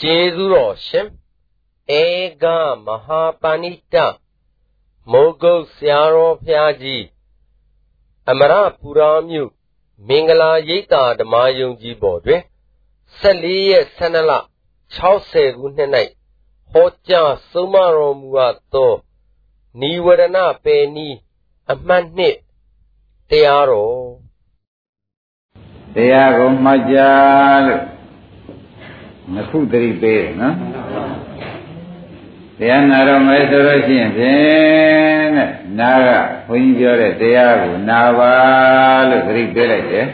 [0.00, 1.08] ကျေးဇူးတော်ရှင်
[2.00, 2.04] ဧ
[2.42, 2.44] က
[2.84, 3.94] မဟာပဏိတ
[5.10, 7.04] မိုးကုတ်ဆရာတော်ဘုရားကြီး
[8.30, 9.50] အမရပူရာမြို့
[10.08, 12.42] မင်္ဂလာရိပ်သာဓမ္မယုံကြည်ပေါ်တွင်
[13.20, 14.32] 14ရက်12လ
[14.96, 15.90] 60ခုနှစ်၌
[16.72, 18.94] ဟောကြားဆုံးမတော်မူအပ်သော
[19.80, 21.16] နိဝရဏပေနီး
[21.72, 22.36] အမှတ်နှစ်
[23.30, 24.06] တရားတော်
[25.94, 26.96] တရားကိုမှတ်ကြ
[27.66, 27.95] လို့
[29.34, 30.54] ငခုသတိပေးတယ်နော်
[32.58, 36.08] တရားနာတော့မယ်ဆိုလို့ရှိရင်ဖြင့်တဲ့နာက
[36.48, 38.32] ဘုန်းကြီးပြောတဲ့တရားကိုနာပါ
[39.08, 40.06] လို့သတိပေးလိုက်တယ်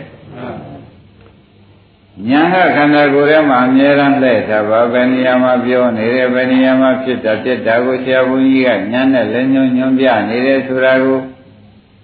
[2.28, 11.18] ညာကခန္ဓာကိုယ်ထဲမှာအမြဲတမ်းလက်တာပါဘယ်နေရာမှာပြောနေတယ်ဘယ်နေရာမှာဖြစ်တာပြက်တာကိုဆရာဘုန်းကြီးကညာနဲ့လည်းညွှန်ညွှန်ပြနေတယ်ဆိုတာကို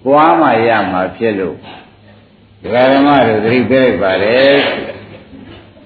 [0.05, 1.57] ပွားမှရမှာဖြစ်လို့
[2.63, 4.57] ဒကာဓမ္မတို့သတိပေးလိုက်ပါတယ်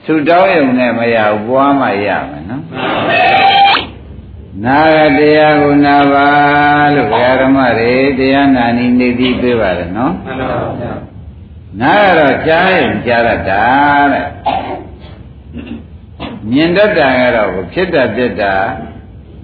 [0.05, 2.63] သူတောင်းရုံနဲ့မရဘူးပွားမှရမယ်နော်
[4.65, 6.29] နာရတရားကိုနာပါ
[6.95, 10.95] လို့ဘုရားဓမ္မတွေတရားနာနီနေပြီးပြပါတယ်နော်မှန်ပါဗျာ
[11.81, 13.63] နာရတော့ကြားရင်ကြားရတာ
[14.13, 14.27] တဲ့
[16.51, 18.55] မြင်တတ်တာကတော့ဖြစ်တတ်ပြတ်တာ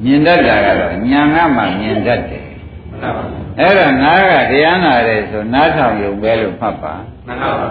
[0.04, 2.48] မြင်တတ်တာကတော့ညာငါမှမြင်တတ်တယ်
[2.90, 3.24] မှန်ပါပါ
[3.58, 6.94] အဲ့တော့နားကတရားနာတယ်ဆိုနားထောင်ရုံပဲလို့မှတ်ပါ
[7.26, 7.68] မှန်ပါပါ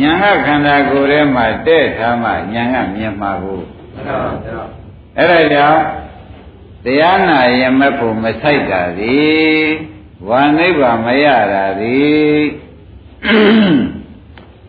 [0.00, 3.60] ဉာဏ်ကခန္ဓာကိုယ်ထဲမှာတဲ့ထားမှဉာဏ်ကမြင်မှာကို
[5.16, 5.82] အဲ့ဒါကြောင့်
[6.84, 9.22] တရားနာရင်မဲ့ဖို့မဆိုင်တာဒီ
[10.28, 12.02] ဝါနိဗ္ဗာန်မရတာဒီ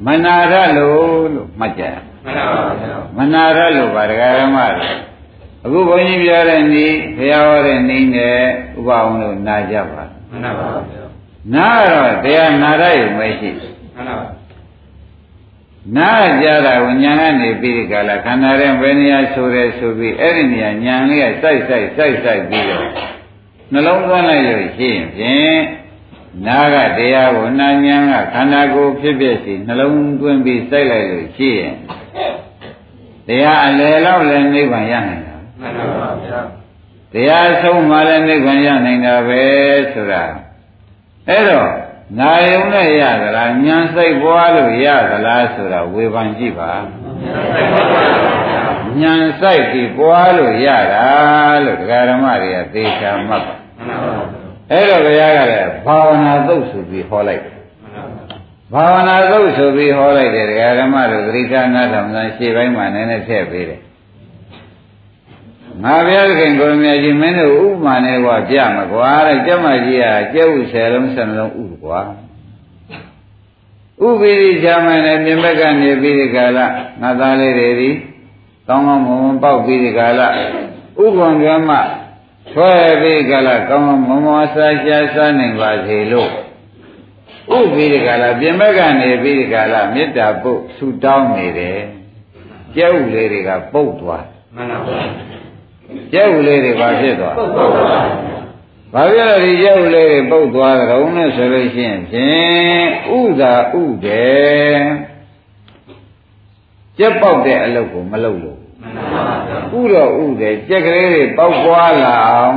[0.06, 1.84] မနာရလို့လို့မှတ်ကြ
[2.26, 4.94] မှန်ပါဗျာမနာရလို့ပါဒကာရမတို့
[5.66, 6.88] အခုဘုန်းကြီးပြောတဲ့ဤ
[7.18, 8.04] ဘုရားဟောတဲ့ဤနဲ့
[8.78, 11.04] ဥပအောင်လို့နာကြပါမှန်ပါဗျာ
[11.54, 14.35] နာတော့တရားနာရရုံပဲရှိမှန်ပါ
[15.94, 22.86] နာကြတာကိုညာကနေပြီးဒီကလာခန္ဓာရဲ့ဘယ်နေရာဆိုရဲဆိုပြီးအဲ့ဒီနေရာညာလေးကစိုက်စိုက်စိုက်စိုက်ပြီးတော့
[23.72, 25.60] နှလုံးသွင်းလိုက်လို့ရှိရင်ဖြင့်
[26.48, 31.74] နာကတရားကိုနာညာကခန္ဓာကိုယ်ဖြစ်ဖြစ်စီနှလုံးသွင်းပြီးစိုက်လိုက်လို့ရှိရင်
[33.28, 36.42] တရားအလယ်လောက်လည်းနိဗ္ဗာန်ရနိုင်တာမှန်ပါဗျာ
[37.14, 39.44] တရားဆုံးမှလည်းနိဗ္ဗာန်ရနိုင်တာပဲ
[39.94, 40.24] ဆိုတာ
[41.30, 41.85] အဲ့တော့
[42.20, 46.72] နာယုံနဲ့ရသလားဉာဏ်စိတ်ပွားလို့ရသလားဆိုတာဝေဖန်ကြည့်ပါ
[49.02, 51.06] ဉာဏ်စိတ်ပြီးပွားလို့ရတာ
[51.66, 53.56] လို့ဒကာဓမ္မတွေကသေချာမှတ်ပါ
[54.72, 57.56] အဲ့တော့ဘုရားကလည်းဘာဝနာသုတ်ဆိုပြီးဟောလိုက်တယ်
[58.74, 63.82] ဘာဝနာသုတ်ဆိုပြီးဟောလိုက်တယ်ဒကာဓမ္မတို့သတိထားနားထောင်တာရှေ့ပိုင်းမှာနည်းနည်းထည့်ပေးတယ်
[65.84, 72.02] ငါဘုရားခင်ကိုရမကြီးမင်းတို့ဥပမာနဲ့ကွာပြမကွာတဲ့ကျမကြီးကကျဲဥဆယ်လုံးဆယ်လုံးဥကွာ
[74.06, 76.66] ဥပိရိချမနဲ့မြင်ဘက်ကနေပြီးဒီကလာ
[77.02, 77.90] ငါသားလေးတွေဒီ
[78.68, 80.28] ကောင်းကောင်းမွန်မွန်ပေါက်ပြီးဒီကလာ
[81.04, 81.72] ဥပံကမ
[82.52, 86.32] ဆွဲပြီးကလာကောင်းကောင်းမွန်မွန်စားရှားစားနိုင်ပါစေလို့
[87.58, 91.80] ဥပိရိကလာပြင်ဘက်ကနေပြီးဒီကလာမေတ္တာပုတ်ဆူတောင်းနေတယ်
[92.76, 94.26] ကျဲဥလေးတွေကပုတ်သွား
[94.56, 95.00] မှန်ပါပါ
[96.14, 97.36] ကျက်ဥလေးတွေဘာဖြစ်သွား
[98.94, 102.88] ဘာဖြစ်လို့ဒီကျက်ဥလေးတွေပုတ်သွားကြုံနဲ့ဆိုလို့ရှိရင်ဖြင့်
[103.18, 104.80] ဥသာဥတယ်
[106.98, 108.60] ကျက်ပေါက်တဲ့အလုပ်ကိုမလုပ်လို့
[109.80, 112.56] ဥတော့ဥတယ်ကျက်ကလေးတွေပေါက်ပွားလာအောင်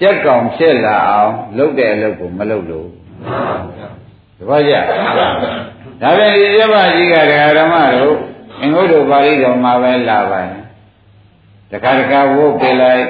[0.00, 2.88] ကျက်ကောင်ဖြစ်လာအောင်လုပ်တဲ့အလုပ်ကိုမလုပ်လို့
[4.38, 7.14] တပည့်ကြဒါပြန်ဒီကျမကြီးက
[7.58, 8.16] ဓမ္မတို့
[8.60, 10.59] အင်္ဂုတ္တပါဠိတော်မှာပဲလာပါတယ်
[11.70, 13.04] တခါတခါဝုတ်ပေးလိုက်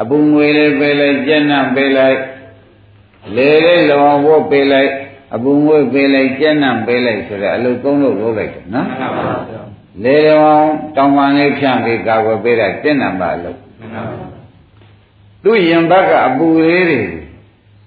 [0.00, 2.18] အပူငွေလေးပေးလိုက်ကျက်နှံပေးလိုက်
[3.36, 4.90] လေလေးလောင်ဝုတ်ပေးလိုက်
[5.34, 9.62] အပူငွေပေးလိုက်ကျက်နှံပေးလိုက်ဆိုတဲ့အလုပ်သုံးလို့လုပ်လိုက်တယ်နော်မှန်ပါဗျာ
[10.04, 14.26] လေလောင်တောင်ပန်လေးဖြန့်ပြီးကာကွယ်ပေးတာကျက်နှံပါလို့မှန်ပါဗျာ
[15.44, 17.00] သူရင်ဘက်ကအပူလေးတွေ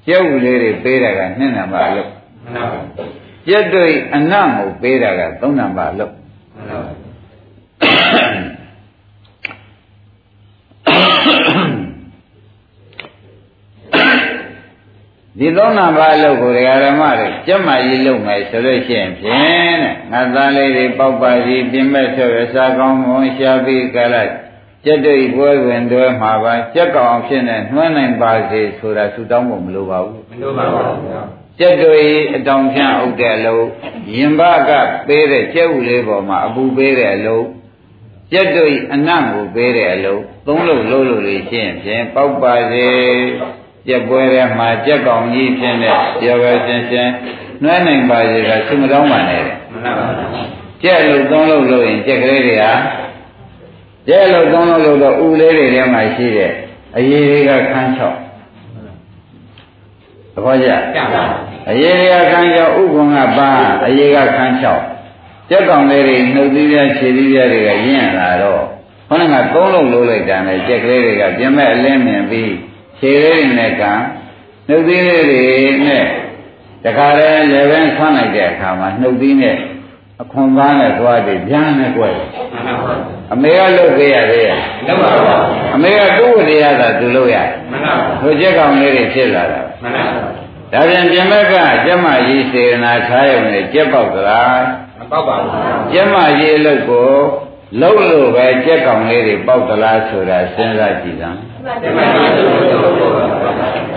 [0.08, 2.10] ကျက်ဥလေးတွေပေးတာကနှစ်နံပါလို့
[2.54, 3.06] မှန်ပါဗျာ
[3.48, 6.12] ကျက်တွေအနတ်ကိုပေးတာကသုံးနံပါလို့
[6.56, 7.12] မှန်ပါဗျာ
[15.44, 24.32] ဒီသုံးနာပါအလုပ်ကိုဒကာရမတွေကြက်မှကြီးလုပ်မယ်ဆိုလို့ရှိရင်ဖြင့်တဲ့ငါသားလေးတွေပေါက်ပါစီပြင်မဲ့ဆိုရစားကောင်းမွန်ရှာပြီးကြလိုက်
[24.86, 31.22] ကျက်တွေပွဲဝင်တွဲမှာပါကျက်ကောင်ဖြစ်နေနှွမ်းနိုင်ပါစေဆိုတာဆူတောင်းဖို့မလိုပါဘူးမလိုပါဘူးဗျာ
[31.60, 32.04] ကျက်တွေ
[32.36, 33.66] အတောင်ဖြန့်ဥတဲ့အလုပ်
[34.16, 34.72] ရင်ဘက
[35.08, 37.46] ပေးတဲ့ကျက်ဥလေးပေါ်မှာအပူပေးတဲ့အလုပ်
[38.32, 42.88] ကျက်တွေအနံ့ကိုပေးတဲ့အလုပ်သုံးလို့လို့လို့လေးရှင်းဖြင့်ပေါက်ပါစေ
[43.88, 45.92] ကြက်ပွဲထဲမှာကြက်ကောင်ကြီးဖြစ်နေ
[46.22, 47.12] ပြောပဲရှင်းရှင်း
[47.64, 50.06] နှွဲနိုင်ပါစေကသုမတော်မှနဲ့မှန်ပါပါ
[50.84, 52.74] ကြက်လို့သုံးလို့လို့ရင်ကြက်ကလေးတွေဟာ
[54.08, 56.52] ကျဲလို့သုံးလို့လို့တော့ဥလေးတွေထဲမှာရှိတဲ့
[56.98, 58.18] အရေးတွေကခန်းချောက်
[60.34, 60.70] သဘောကျ
[61.70, 63.52] အရေးတွေကခန်းချောက်ဥက္ကုံကပါ
[63.86, 64.84] အရေးကခန်းချောက်
[65.50, 68.64] ကြက်ကောင်လေးတွေနှုတ်သီးပြခြေသီးပြတွေကရင့်လာတော့
[69.10, 72.52] ခေါင်းကသုံးလုံးလို့လိုက်တာနဲ့ကြက်ကလေးတွေကပြင်မဲ့အလင်းမြင်ပြီး
[73.02, 73.84] ခြေလေးတွေနဲ့က
[74.68, 75.46] နှုတ်သီးလေးတွေ
[75.86, 76.06] နဲ့
[76.84, 79.58] တခါတည်းလည်းပဲဆွမ်းလိုက်တဲ့အခါမှာနှုတ်သီးနဲ့
[80.22, 82.16] အခွန်ပန်းနဲ့သွားပြီးဗျမ်းနဲ့ကြွယ်
[83.34, 85.46] အမေကလုတ်ခဲ့ရသေးရဲ့လုတ်ပါဘူး
[85.76, 87.38] အမေကသူ့ဝတရားသာသူလုတ်ရ
[87.72, 91.54] မှန်ပါဘူးသူချက်ကောင်လေးတွေဖြစ်လာတာမှန်ပါဘူးဒါပြန်ပြမက်က
[91.86, 94.62] ကျမကြီးစေနာထားရုံနဲ့ကြက်ပေါက်သလား
[95.00, 95.52] မပေါက်ပါဘူး
[95.94, 97.10] ကျမကြီးအလုတ်ကို
[97.80, 101.40] လှုပ်လို့ပဲကြက်ကောင်လေးတွေပေါက်သလားဆိုတာစဉ်းစားကြည့်စမ်း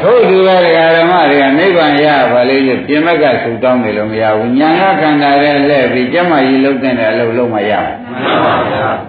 [0.00, 0.56] ထို့သူပဲ
[0.96, 7.94] ဓမ္မတွေကနိဗ္ဗာန်ရပါလေလို့ပြင်မက်ကဆူတောင်းနေလို့မရဘူးညာကခန္ဓာရဲ့လှည့်ပြီးကျမကြီးလှုပ်တဲ့အလုပ်လုပ်မရဘူး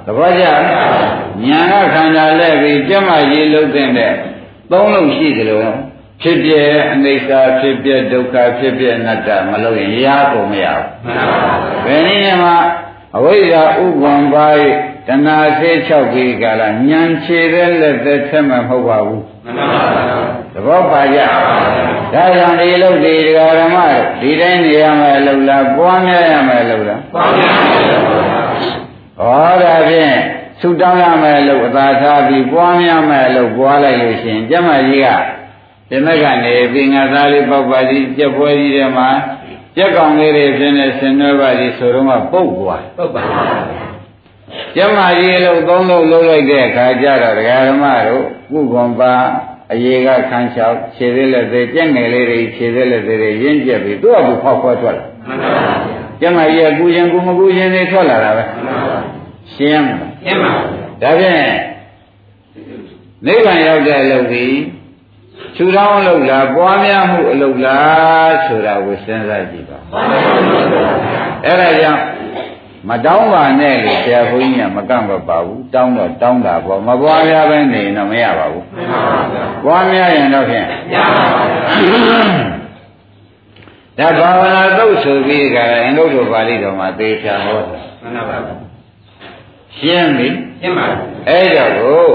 [0.06, 0.46] သဘောကျ
[1.46, 3.90] ညာကခန္ဓာလှည့်ပြီးကျမကြီးလှုပ်တဲ့
[4.72, 5.70] သုံးလုံးရှိတယ်လို့
[6.22, 6.52] ဖြစ်ပြ
[6.94, 7.30] အနိစ္စ
[7.60, 10.90] ဖြစ်ပြဒုက္ခဖြစ်ပြအနတ္တမလို့ရင်ရကုန်မရဘူး
[11.86, 12.58] ဘယ်နည်းမှာ
[13.18, 14.48] အဝိဇ္ဇာဥပ္ပံပါ၍
[15.08, 21.20] တဏှာဆေး၆ပြီးကြလားညံချေတဲ့လက်သက်ထက်မှမဟုတ်ပါဘူးမှန်ပါပါသဘောပါကြ
[22.14, 23.78] ဒါကြောင့်ဒီလုတ်ဒီဒကာဓမ္မ
[24.22, 28.24] ဒီတိုင်းနေရမယ်လို့လားပွားများရမယ်လို့လားပွားများရမယ်လို့ပါ
[29.20, 30.16] ဟောဒါဖြင့်
[30.62, 35.08] ဆုတောင်းရမယ်လို့အသာထားပြီးပွားများမယ်လို့ပွားလိုက်လို့ရှိရင်ကျမကြီးက
[35.90, 39.10] ဒီမက်ကနေပြီးငါသားလေးပေါက်ပါစီကြက်ပွဲကြီးထဲမှာ
[39.76, 43.24] ကြက်ကောင်လေးတွေဖြစ်နေဆင်နွှဲပါစီဆိုတော့မှပုတ်သွားပုတ်ပါ
[44.76, 49.14] ကျမကြီးလို့သုံးလို့လုံးလိုက်တဲ့အခါကျတော့ဒကာဓမ္မတို့ကုကွန်ပါ
[49.74, 55.76] အရေကခန်းချောက်ခြေသေးလက်သေးကြက်ငယ်လေးတွေခြေသေးလက်သေးတွေရင်းကျက်ပြီးသူ့အကူဖောက်ခွဲထွက်လာမှန်ပါပါ
[56.22, 59.00] ကျမကြီးကကူရင်ကူမကူရင်တွေထွက်လာတာပဲမှန်ပါပါ
[59.54, 60.52] ရှင်းမလားရှင်းပါ
[61.02, 61.40] ဒါဖြင့်
[63.26, 64.48] နိဗ္ဗာန်ရောက်တဲ့အလုပ်ဒီ
[65.56, 69.78] ခြူထောင်းအလုပ်လားပွားများမှုအလုပ်လားဆိုတာကိုစဉ်းစားကြည့်ပါ
[71.46, 72.02] အဲ့ဒါကြောင့်
[72.90, 78.66] မတောင်းပါနဲ့လို့ဆရာဘုန်းကြီးကမကန့်မပါဘူးတောင်းတော့တောင်းတာပေါ့မပွားများပဲနေတော့မရပါဘူး
[79.64, 81.24] ပွားများရင်တော့ဖြင့်ရပါ
[81.78, 82.02] ဘူး
[84.00, 88.54] ဒါဘာဝနာသုတ်ဆိုပြီးကြတယ်အင်္ဂုတ္တပါဠိတော်မှာသေချာဟောတာမှန်ပါပါ
[89.78, 90.28] ရှင်းပြီ
[90.62, 90.86] ရှင်းပါ
[91.30, 92.06] အဲ့တော့ကို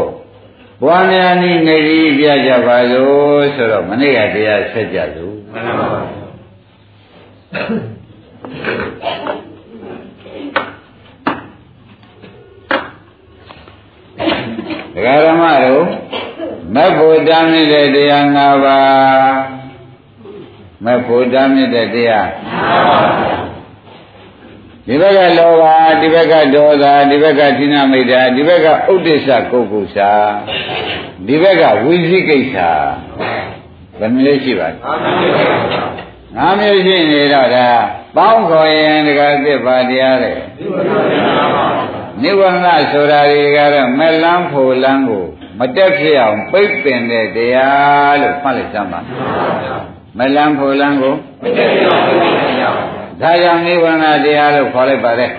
[0.83, 6.01] ပွားများနည်းနေပြီးပြကြပါလို့ဆိုတော့မနေ့ကတရားဆက်ကြလို့မှန်ပါပါ
[15.01, 15.85] ဒကာရမတို့
[16.75, 19.41] မက်ဖို့တမ်းနေတဲ့တရား၅ပါး
[20.85, 22.29] မက်ဖို့တမ်းနေတဲ့တရား
[24.87, 25.65] ဒီဘက်ကလောဘ
[26.01, 30.13] ဒီဘက်ကဒေါသဒီဘက်ကသီနာမိတ်တာဒီဘက်ကဥဒိစ္စကုက္ကုစာ
[31.27, 32.57] ဒီဘက်ကဝိသိကိစ္စ
[33.99, 34.77] ဘယ်မျိုးရှိပါလဲ
[36.37, 37.69] ငါးမျိုးရှိနေတော့ဒါ
[38.17, 40.37] ပေါင်းခေါ်ရင်တကသစ်ပါတရားတဲ့
[42.23, 45.25] နိဗ္ဗာန်ဆိုတာတွေကတော့မလန်းဖို့လန်းကို
[45.59, 49.01] မတက်ဖြစ်အောင်ပိတ်ပင်တဲ့တရားလို့ဖတ်လိုက်စမ်းပါ
[50.19, 52.75] မလန်းဖို့လန်းကိုမတက်ဖြစ်အောင်ပိတ်ပင်တရား
[53.21, 55.31] ဒါကြောင့်နိဗ္ဗာန်တရားလို့ခေါ်လိုက်ပါတယ်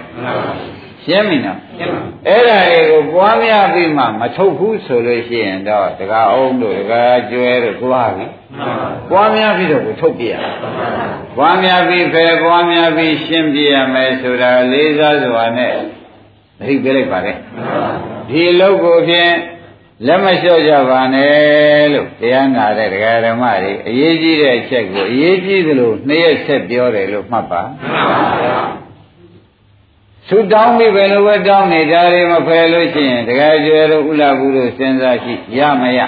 [1.05, 8.25] ရှင်းပြီနော်ရှင်းပါအဲ့ဒါတွေကိုပွားများပြီးမှမထုတ်ဘူးဆိုလို့ရှိရင်တော့တကားအောင်တို့တကားကျွဲတို့ကိုဟာပြီ
[9.11, 10.35] ပွားများပြီးတော့ကိုထုတ်ပြရ
[11.37, 15.73] ပွားများပြီးဖယ်ပွားများပြီးရှင်းပြရမယ်ဆိုတာလေးစားစွာနဲ့
[16.61, 17.33] သတိပေးလိုက်ပါလေ
[18.29, 19.33] ဒီအလုပ်ကိုဖြင့်
[20.07, 28.61] လက်မလျှော့ကြပါနဲ့လို့တရားနာတဲ့ဒကာဓမ္မတွေအရေးကြီးတဲ့အချက်ကိုအရေးကြီးသလိုနှစ်ရက်ဆက်ပြောတယ်လို့မှတ်ပါမှန်ပါပါ
[30.29, 35.99] သူတောင်းပြီးဘယ်လိုပဲတောင်းနေကြတယ်မဖယ်လို့ရှိရင်တကယ်ကျွဲလို့ဥလာဘူးလို့စဉ်းစားရှိရမရ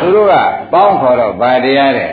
[0.00, 0.34] သူတို့က
[0.72, 2.10] ပေါင်းခေါ်တော့ဗာတရားတဲ့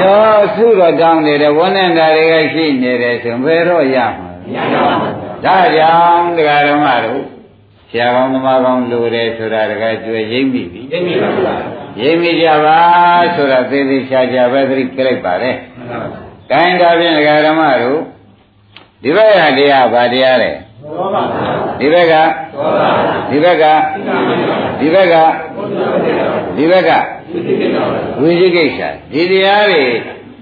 [0.00, 7.22] ရောသူတော့တောင်းနေတယ်ဝဏ္ဏတာတွေကရှိနေတယ်ဆိုဘယ်တော့ရမှာမရပါဘူး ဒါကြောင့်တရားဓမ္မတို့
[7.90, 11.46] ဆရာကောင်းသမားကောင်းလိုတယ်ဆိုတာတကယ်ကျွေရိမ့်မိပြီရိမ့်မိပါဘူး
[12.00, 12.80] ရိမ့်မိကြပါ
[13.34, 15.50] ဆိုတာသေသေးချာချာပဲသတိပြလိုက်ပါလေ
[16.50, 18.00] ကိုင်းတာဖြင့်တရားဓမ္မတို့
[19.02, 20.50] ဒီဘက်ကတရားဗာတရားလေ
[21.80, 22.14] ဒီဘက်က
[23.30, 23.64] ဒီဘက်က
[24.80, 25.14] ဒီဘက်က
[26.56, 26.90] ဒီဘက်က
[28.20, 28.80] ဝိသိကိစ္စ
[29.12, 29.84] ဒီတရားတွေ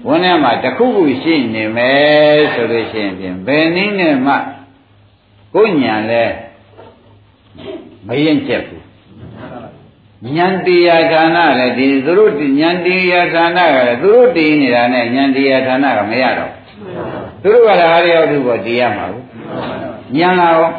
[0.07, 4.33] ဝန်းထဲမှာတစ်ခုခုရှိနေမယ်ဆိုလို့ရှိရင်ဖြင့်ဘယ်နည်းနဲ့မှ
[5.53, 6.23] ကိုညာလဲ
[8.07, 8.83] မရင်ကျက်ဘူး
[10.37, 16.51] ဉာဏ်တရားဌာနလည်းဒီသူတို့ဉာဏ်တရားဌာနကလည်းသူတို့တည်နေတာနဲ့ဉာဏ်တရားဌာနကမရတော့
[17.43, 19.25] သူတို့ကလည်းအားရရောက်သူပေါ်တည်ရမှာဘူး
[20.17, 20.69] ဉာဏ်လာရော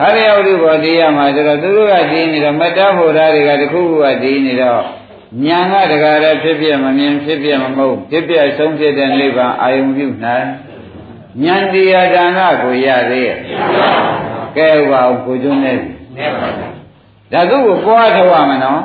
[0.00, 4.82] ဟာရယောတုဘောဒီရမှာဆိုတော့သူတို့ကဒီနေတော့မတ္တဖို့ဓာတွေကတခုခုကဒီနေတော့
[5.44, 10.46] ညာကတကားလည်းဖြစ်ပြမမြင်ဖြစ်ပြမမဟုတ်ဖြစ်ပြဆုံးဖြစ်တဲ့နိဗ္ဗာန်အာယုံပြုနိုင်
[11.40, 13.38] ဉာဏ်တရားဒါနကိုရသေးရဲ့
[14.56, 16.26] ကဲဥပါအောင်ကိုကျွန်းနေပြီ
[17.32, 18.80] ဒါသူ့ကိုပွားထောက်ရမနော်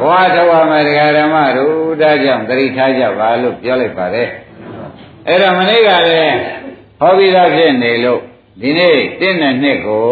[0.00, 4.28] ပွားထောက်ရမယ်တရားဓမ္မတို့ဒါကြောင့်တတိထားကြပါလို့ပြောလိုက်ပါတယ်
[5.26, 6.36] အဲ့တော့မနေ့ကလည်း
[7.00, 8.20] ဟောပြီးသားဖြစ်နေလို့
[8.60, 10.08] ဒီနေ့တင်းတဲ့နှစ်ကို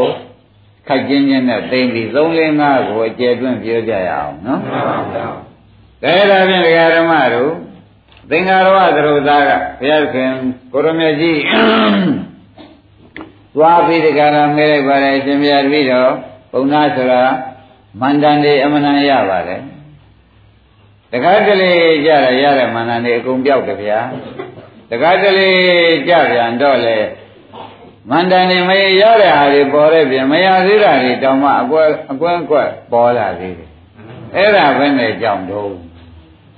[0.88, 5.24] ခက်ချင်းချင်းနဲ့သိမ့်ပြီး3 4 5ကိုအကျယ်တွင်းပြောကြရအောင်နော်မှန်ပါဗျာ
[6.30, 7.52] ဒါဖြင့်ဒကာဓမ္မတို့
[8.30, 10.30] သင်္ဃာရဝသရုသားကဘုရားခင်
[10.72, 11.40] ကိုရမေကြီး
[13.54, 16.12] သွားပြီးဒကာရမဲလိုက်ပါတယ်အရှင်ဘုရားတပည့်တော်
[16.52, 17.22] ဘုံနာဆိုတာ
[18.00, 19.60] မန္တန်တွေအမှန်တန်ရပါတယ်
[21.10, 21.72] တခါတလေ
[22.06, 24.00] ကြရရတဲ့မန္တန်တွေအကုန်ပြောက်တယ်ဗျာ
[24.90, 25.50] တခါတလေ
[26.08, 26.98] ကြပြန်တော့လေ
[28.10, 33.70] မန္တန်နေမရတဲ့ဟာတွေပေါ်တဲ့ပြင်မရသေးတာတွေတောင်မှအကွက်အကွက်အကွက်ပေါ်လာသေးတယ်
[34.36, 35.85] အဲ့ဒါပဲနဲ့ကြောင့်တော့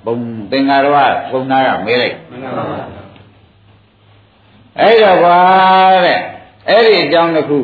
[0.05, 0.15] ဘုံ
[0.51, 0.97] သင်္ကာရဝ
[1.31, 2.17] ဘုံနာကမေးလိုက်
[4.79, 5.37] အဲ့တော့ပါ
[6.05, 6.19] တဲ့
[6.69, 7.59] အဲ့ဒီအကြောင်းတစ်ခု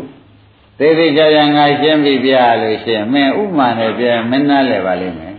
[0.80, 5.36] သေသေးကြကြငါရှင်းပြပြလို့ရှင်မင်းဥမာနဲ့ပြမင်းနားလဲပါလိမ့်မယ်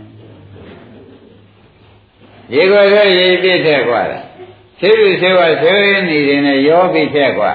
[2.55, 7.51] ရေခွေခွေရေပြည့်တဲ့ကွာသေလူသေဝသေဝနေတဲ့နဲ့ရောပြည့်တဲ့ကွာ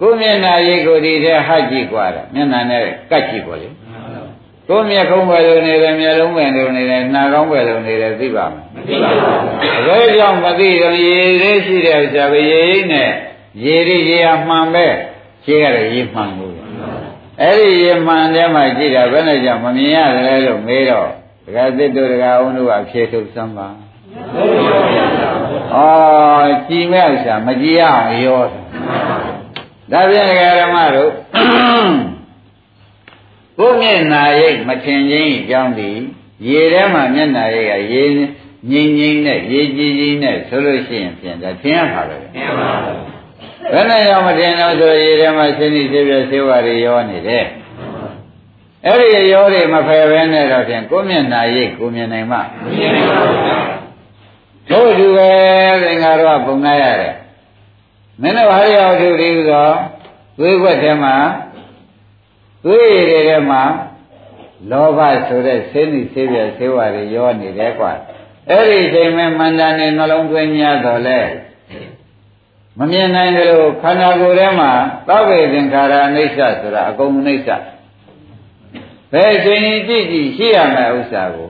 [0.00, 2.04] ကိုမျက်နာရေကိုဒီတဲ့ဟတ်ကြည့်ကွာ
[2.34, 3.68] မျက်နာနဲ့ကတ်ကြည့်ကွာလေ
[4.70, 9.52] ကိုမျက်ခုံးပဲလို့နေတယ်မျက်လုံးပဲလို့နေတယ်နှာခေါင်းပဲလို့နေတယ်သိပါမလားမသိပါဘူး
[9.86, 13.10] အဲဒါကြောင့်မသိတော့ရေလေးရှိတဲ့ဥစ္စာပဲရေရိတ်နဲ့
[13.64, 14.86] ရေရိရေဟာမှန်ပဲ
[15.44, 16.54] ရှင်းရတယ်ရေမှန်လို့
[17.40, 21.08] အဲ့ဒီရေမှန်တဲ့မှာကြည့်တာဘယ်နဲ့ကြောင့်မမြင်ရတယ်လို့မေးတော့
[21.44, 23.68] ဒကာသစ်တို့ဒကာအောင်တို့ကဖြေထုတ်စမ်းပါ
[25.74, 28.42] ဩကြည်မဲ့ဥစ္စာမကြည်ရအောင်ရော
[29.92, 31.10] ဒါဖြင့်ဒကာဓမ္မတို့
[33.60, 35.90] ကိုမျက်နာရိတ်မထင်ချင်းအကြောင်းဒီ
[36.48, 38.04] ရေထဲမှာမျက်နာရိတ်ကရေ
[38.70, 43.00] ငိမ့်ငိမ့်နဲ့ရေကြည်ကြည်နဲ့ဆိုလို့ရှိရင်ပြန်ဒါထင်ရမှာပဲထင်ပါဘူး
[43.72, 47.46] ဘယ်နဲ့ရောက်မထင်တော့ဆိုရေထဲမှာဆင်းနေသေးပြဆေးဝါးတွေရောနေတယ်
[48.86, 53.36] အဲ့ဒီရောတွေမဖယ်ဘဲနဲ့တော့ဖြင့်ကိုမျက်နာရိတ်ကိုမြင်နိုင်မှာမမြင်နိုင်ပါဘူး
[54.70, 55.30] တို့သူပဲ
[55.82, 57.14] သင်္ဃာရောပုံနာရတယ်
[58.20, 59.68] မင်းတို့ဟာရအောင်သူဒီဆို
[60.38, 61.14] သွေးွက်ထဲမှာ
[62.64, 63.62] သွေးရည်တွေထဲမှာ
[64.70, 67.92] လောဘဆိုတဲ့ဆင်းနိဆေးပြဆေးဝါးတွေရောနေတယ်ကွာ
[68.50, 71.20] အဲ့ဒီချိန်မှာမန္တန်နဲ့နှလုံးသွင်းများတော့လဲ
[72.78, 74.70] မမြင်နိုင်တယ်လို့ခန္ဓာကိုယ်ထဲမှာ
[75.08, 77.50] သဗ္ဗေသင်္ခါရအိဋ္ဌဆိုတာအကုန်အိဋ္ဌ
[79.12, 81.48] ဘယ်ချိန်ကြည့်ကြည့်ရှိရမယ့်ဥစ္စာကို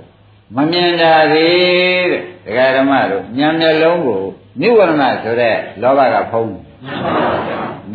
[0.57, 4.23] မမြင်တာသေးတဲ့ဒကာဓမ္မတို့ဉာဏ်မျက်လုံးကို
[4.61, 6.53] နိဝရဏဆိုတဲ့လောဘကဖုံး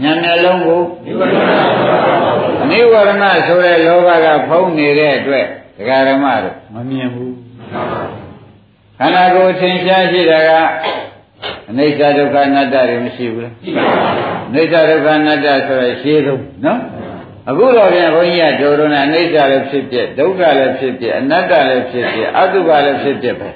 [0.01, 2.34] ဉာဏ်မျက်လုံးကိုနိဝရဏ
[3.47, 5.45] ဆိုတဲ့လောဘကဖုံးနေတဲ့အတွက်
[5.77, 7.35] ဒကာဓမ္မတို့မမြင်ဘူး
[8.99, 10.51] ခန္ဓာကိုယ်သင်ရှားရှိတာက
[11.69, 14.09] အနိစ္စဒုက္ခအနတ္တတွေမရှိဘူးလားရှိပါပါ
[14.49, 16.79] အနိစ္စဒုက္ခအနတ္တဆိုရရှင်းဆုံးနော်
[17.49, 23.49] အခုတော့ပြန်ဘုန်းကြီးကဒိုရဏအနိစ္စလည်းဖြစ်ဖြစ်ဒုက္ခလည်းဖြစ်ဖြစ်အနတ္တလည်းဖြစ်ဖြစ်အတုပလည်းဖြစ်ဖြစ်ပဲ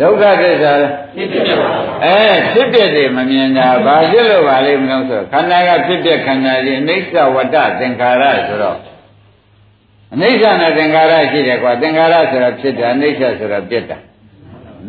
[0.00, 0.72] ဒုက္ခသစ္စာ
[1.14, 1.70] ဖြစ်ဖြစ်ပါ
[2.04, 2.18] အဲ
[2.52, 8.78] ဖြစ်ဖြစ်တွေမမြင်တာဘာဖြစ်လို့ပါလိမ့်မလို့ဆိုခန္ဓာကဖြစ်ဖြစ်ခန္ဓာကြီးအနိစ္စဝတ္တသင်္ခါရဆိုတော့
[10.14, 13.98] အနိစ္စနဲ့သင်္ခါရရှိတယ်ကွာသင်္ခါရဆိုတာဖြစ်တယ်အနိစ္စဆိုတာပြစ်တာ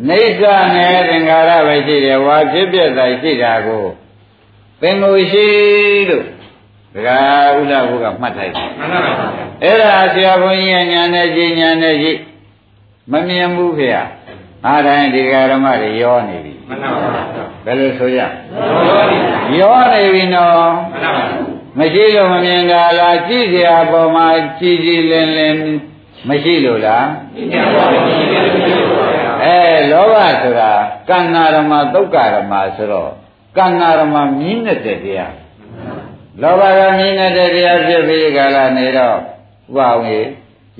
[0.08, 0.42] နေစ္စ
[0.74, 3.84] နဲ့သင်္ခါရပဲရှိတယ်ဝါဖြစ်ပြတာရှိတာကို
[4.80, 5.46] သင်္ကိုရှိ
[6.08, 6.24] လို့
[6.94, 7.18] ဒကာ
[7.58, 9.26] ဥဒ္ဒဘုကမှတ်ထိုက်တယ်မှန်ပါပါ
[9.62, 12.16] အဲ့ဒါဆရာဘုန်းကြီးညာနဲ့ကြည်ညာနဲ့ကြည်
[13.12, 13.88] မမြင်ဘူးဖေ။
[14.65, 17.23] အားတိုင်းဒီဃာရမတွေရောနေပြီမှန်ပါပါ
[17.65, 18.19] ဘယ်လိုဆိုရ
[19.59, 24.27] ရောနေပြီနော်မှန်ပါပါမရှိလို့မမြင်တာလားကြည့်เสียပေါ်မှာ
[24.59, 25.55] ကြည်ကြည်လင်လင်
[26.27, 27.05] မရှိလို့လား
[29.43, 29.59] အဲ
[29.91, 30.71] လောဘဆိုတာ
[31.09, 33.11] ကန္နာရမသုတ်ကရမဆိုတော့
[33.57, 35.35] ကန္နာရမမြင်းတဲ့တရား
[36.41, 39.19] လောဘကမြင်းတဲ့တရားဖြစ်ပြီးကြလာနေတော့ဥ
[39.75, 40.21] ပအောင်ရေ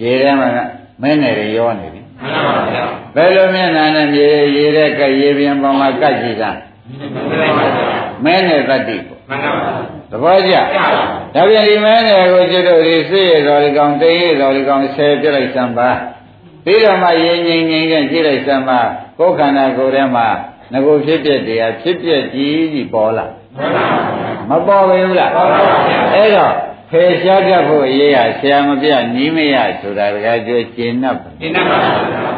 [0.01, 0.49] ရေထဲမှာ
[1.01, 1.90] မင်းနယ်ရောနေပြီ
[2.24, 2.84] မှန်ပါဗျာ
[3.16, 4.26] ဘယ်လိုမျက်နှာနဲ့မြေ
[4.56, 6.50] ရေတဲ့ကရေပြင်ပေါ်မှာကတ်ကြည့်တာ
[8.24, 9.72] မင်းနယ်တတ္တိပေါ့မှန်ပါဗျာ
[10.10, 10.54] သဘောကျ
[11.34, 15.90] ဒါပြန်ဒီမဲနယ်ကိုကျွတ်တို့ဒီစိရတော်လေးကောင်တိရတော်လေးကောင်ဆယ်ပြလိုက်စမ်းပါ
[16.64, 18.80] ပြီးတော့မှရင်ငိမ့်ငိမ့်နဲ့ကြည့်လိုက်စမ်းပါ
[19.18, 20.28] ကိုယ်ခန္ဓာကိုယ်ထဲမှာ
[20.72, 23.26] ငကိုဖြစ်ပြတရားဖြစ်ပြကြီးကြီးပေါ်လာ
[24.48, 25.30] မပေါ်ဘူးလား
[26.14, 26.54] အဲ့တော့
[26.92, 31.78] ဖေရှားတတ်ဖို့အရေးရဆရာမပြနီးမရဆိုတာတကယ်ကျွကျင့်납ပါကျင့်납ပါ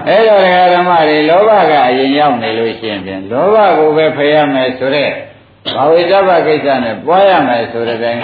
[0.08, 5.12] အဲ့တော့ဒကာဓမ္မတွေလောဘကအရင်ရောက်နေလို့ရှိရင်ဖြင့်လောဘကိုပဲဖယ်ရမယ်ဆိုတော့
[5.74, 8.22] ဘာဝိတ္တဘကိစ္စနဲ့ပွားရမယ်ဆိုတဲ့တိုင်း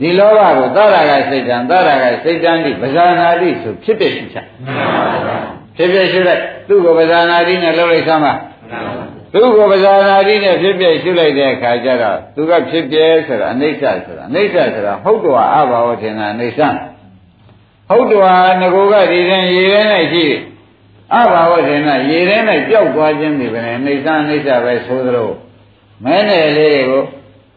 [0.00, 4.36] ဒီလောဘကိုသရကစိတ်တံသရကစိတ်တံဒီပဇာနာတိဆိုဖြစ်ဖြစ်ရှိချ
[5.76, 8.32] ဖြစ်ဖြစ်ရှိလိုက်သူ့ကိုပဇာနာတိနဲ့လှုပ်လိုက်စမ်းပါ
[9.32, 16.60] သူ့ကိုပဇာနာတိနဲ့ဖြစ်ဖြစ်ရှိလိုက်တဲ့အခါကျတော့သူကဖြစ်ပြဲဆိုတာအနိစ္စဆိုတာအနိစ္စဆိုတာဟုတ်တော်အဘာဝထင်တာအနိစ္စ
[17.88, 19.80] ဟုတ်တော်ငကိုကဒီရင်ရေထဲ၌
[20.12, 20.26] ရှိ
[21.14, 22.36] အဘာဝထင်တာရေထဲ၌
[22.68, 25.30] ပျောက်သွားခြင်းဒီပဲအနိစ္စအနိစ္စပဲဆိုသလို
[26.04, 27.02] မဲနယ်လေးတွေကို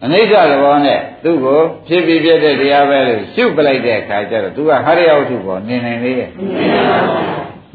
[0.03, 6.29] အနိစ္စသဘောနဲ့သူ့ကိုဖြစ်ပြီးပြတဲ့တရားပဲလို့ရှုပလိုက်တဲ့အခါကျတော့သူကဟရိယဝတ္ထုပေါ်နေနိုင်သေးရဲ့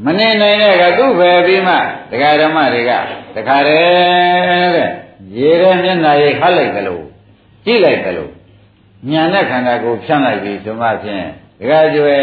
[0.04, 1.74] မနေနိုင်တဲ့ကသူ့ပဲပြီးမှ
[2.10, 2.92] ဒကာဓမ္မတွေက
[3.36, 4.88] ဒကာတယ်တဲ့
[5.36, 7.02] ရေထဲမျက်နှာရိပ်ခတ်လိုက်ကြလို့
[7.64, 8.30] ကြည့်လိုက်ကြလို့
[9.10, 11.24] ညာနဲ့ခန္ဓာကိုဖြန့်လိုက်ပြီဆိုမှဖြင့်
[11.60, 12.18] ဒကာကျွဲ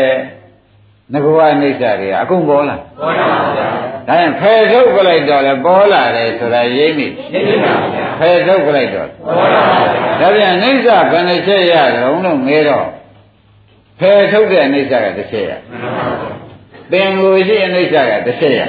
[1.14, 3.68] ငဘဝအိဋ္ဌတွေအကုန်ပေါ်လာပေါ်လာပါဗျာ
[4.08, 9.80] ဒါရင်ဖယ်ထုတ်ပလိုက်တော့လေပေါ်လာတယ်ဆိုတာရိပ်မိရိပ်ပါဗျာဖယ်ထုတ်ပလိုက်တော့ပေါ်လာပါ
[10.20, 12.86] ဗျာဒါပြန်အိဋ္ဌဘယ်နှချက်ရတုံးလို့ငဲတော့
[14.00, 16.37] ဖယ်ထုတ်တဲ့အိဋ္ဌကတစ်ချက်ရမှန်ပါဗျာ
[16.92, 18.62] သင်ကိုရှိအိဋ္ဌကတစ်ချက်ရ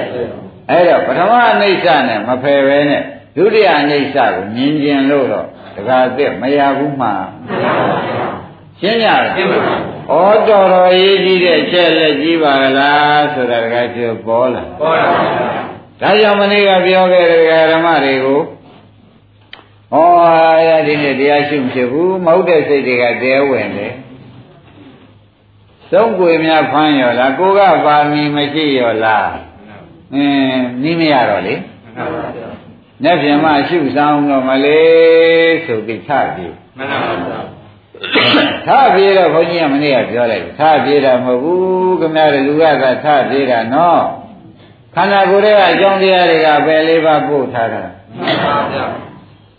[0.69, 3.03] အဲ့တော့ပထမအိဋ္ဌနဲ့မဖယ်ပဲနဲ့
[3.35, 7.73] ဒုတိယအိဋ္ဌကိုမြင်ကျင်လို့တော့တခါသက်မရဘူးမှန်ပါဗျာ
[8.79, 9.57] ရှင်းရတယ်ရှင်းပါ
[10.11, 15.27] ဩတော်တော်ရေးကြီးတဲ့ချက်လက်ကြီးပါလားဆိုတာတကယ်ပြောပေါ်လာပေါ်လာပါ
[15.99, 18.41] ဗျာဒါကြောင့်မနေ့ကပြောခဲ့တဲ့ဓမ္မတွေကို
[19.93, 19.97] ဩ
[20.67, 23.93] ရဒီနေ့တရားရှိမဖြစ်ဘူးမဟုတ်တဲ့စိတ်တွေကတဲဝင်တယ်
[25.91, 29.29] သုံးကွေများဖမ်းရောလားကိုကပါမီမရှိရောလား
[30.15, 31.55] အင်းနီးမရတော့လေ
[31.95, 32.49] မှန်ပါဗျာ။
[33.03, 37.39] လက်ပြန်မှရှုဆောင်တော့မလေးဆိုပြီးထပြီးမှန်ပါဗျာ
[38.67, 44.03] ထပြေးတော့ဘုန်းကြီးကမနေ့ကပြောလိုက်ထပြေးတာမဟုတ်ဘူးခင်ဗျားတို့လူကသာထပြေးတာနော်
[44.95, 47.83] ခန္ဓာကိုယ်ရဲ့အကြောင်းတရားတွေကပဲလေးပါပို့ထားတာ
[48.17, 48.85] မှန်ပါဗျာ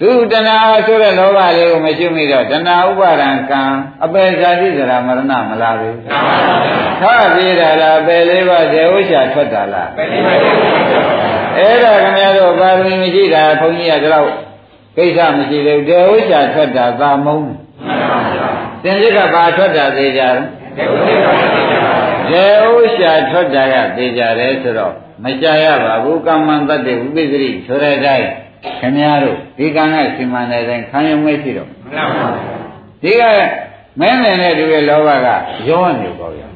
[0.01, 3.63] သူတဏှာဆိုတဲ့လောဘလေးကိုမရှိမိတော့တဏှာဥပါဒံကံ
[4.05, 6.19] အပေဇာတိစရာမရဏမလားဘူးမှန်
[7.03, 10.35] ပါဗျာထပြေးတာလားပဲလေးပါဇေဝရှာထွက်တာလားပဲလေးပါ
[11.57, 14.29] အဲ့ဒါခင်ဗျားတို့ပါရမီမရှိတာဘုန်းကြီးကတော့
[14.97, 17.51] ကိစ္စမရှိသေးဘူးဇေဝရှာထွက်တာသာမုန်း
[18.83, 20.37] သင်္ကြကဘာထွက်တာသေးကြတယ်
[22.33, 28.29] ရေဥရှာထွက်တာကသေကြတယ်ဆိုတော့မကြရပါဘူးကမ္မန္တတေဥပိသရိဆိုတဲ့အတိုင်း
[28.81, 32.29] ခင်ဗျားတို့ဒီကံကစီမံတဲ့အတိုင်းခံရုံပဲရှိတော့မှန်ပါပါ
[33.03, 33.23] ဒီက
[34.01, 35.29] မင်းနဲ့တူရဲ့လောဘက
[35.69, 36.47] ရောနေပေါ့ဗျာ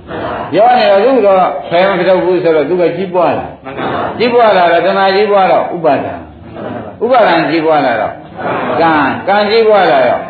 [0.57, 6.15] ရောနေတော့သူတော့ဖယ်မထုတ်ဘူးဆိုတော့သူကကြီးပွားလာမှန်ပါပါကြီးပွားလာတော့တဏှာကြီးပွားတော့ဥပါဒံ
[7.05, 8.15] ဥပါဒံကြီးပွားလာတော့
[8.81, 8.93] ကံ
[9.29, 10.23] ကံကြီးပွားလာတော့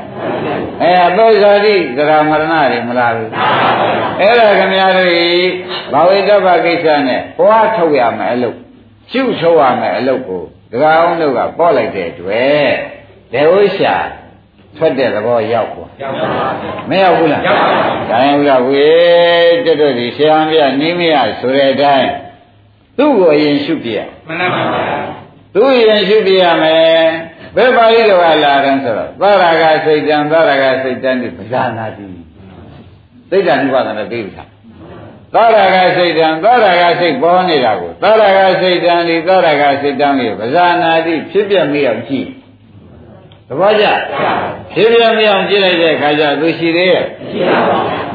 [0.82, 3.30] အဲအပုဇာတိသရမရဏတွေမလားဘူး
[4.20, 5.10] အဲ့ဒါခင်ဗျားတို့
[5.92, 8.56] ဘာဝိတ္တပကိစ္စနဲ့ဘွားထုတ်ရမယ်အလုပ်
[9.10, 10.42] ရှုထုတ်ရမယ်အလုပ်ကို
[10.74, 12.70] ဒကာအောင်တို့ကပေါ့လိုက်တဲ့တွေ့
[13.32, 13.96] ဒေဝရှာ
[14.76, 16.28] ထွက်တဲ့သဘောရောက်သွားရောက်ပါ
[16.60, 18.88] ဘူးမရောက်ဘူးလားရောက်ပါဘူးဒါရင်ဥရဝေ
[19.64, 22.10] တက်တော့ဒီဆရာမပြနိမရဆိုတဲ့အတိုင်း
[22.98, 24.82] သူ့ကိုအရင်ရှုပြရမှန်ပါပါ
[25.54, 27.04] သူ့ရင်ရှုပြရမယ်
[27.56, 29.22] ဘယ်ပါဠိတော်ကလာတယ်ဆိုတော့သ
[29.62, 32.06] ရဂစိတ်တံသရဂစိတ်တံဒီပဇာနာတိ
[33.30, 34.53] စိတ်တံဥပါဒနာသိပြီလား
[35.34, 36.46] သရဂစိတ်တံသ
[36.80, 38.04] ရဂစိတ်ပေါ်နေတာကိုသ
[38.36, 42.28] ရဂစိတ်တံဒီသရဂစိတ်တံကိုပဇာနာတိဖြစ်ပြမိအောင်ကြည့်
[43.48, 43.86] သဘောကျ
[44.72, 47.04] ဖြစ်ပြမိအောင်ကြည့်လိုက်တဲ့အခါကျသူရှိသေးရဲ့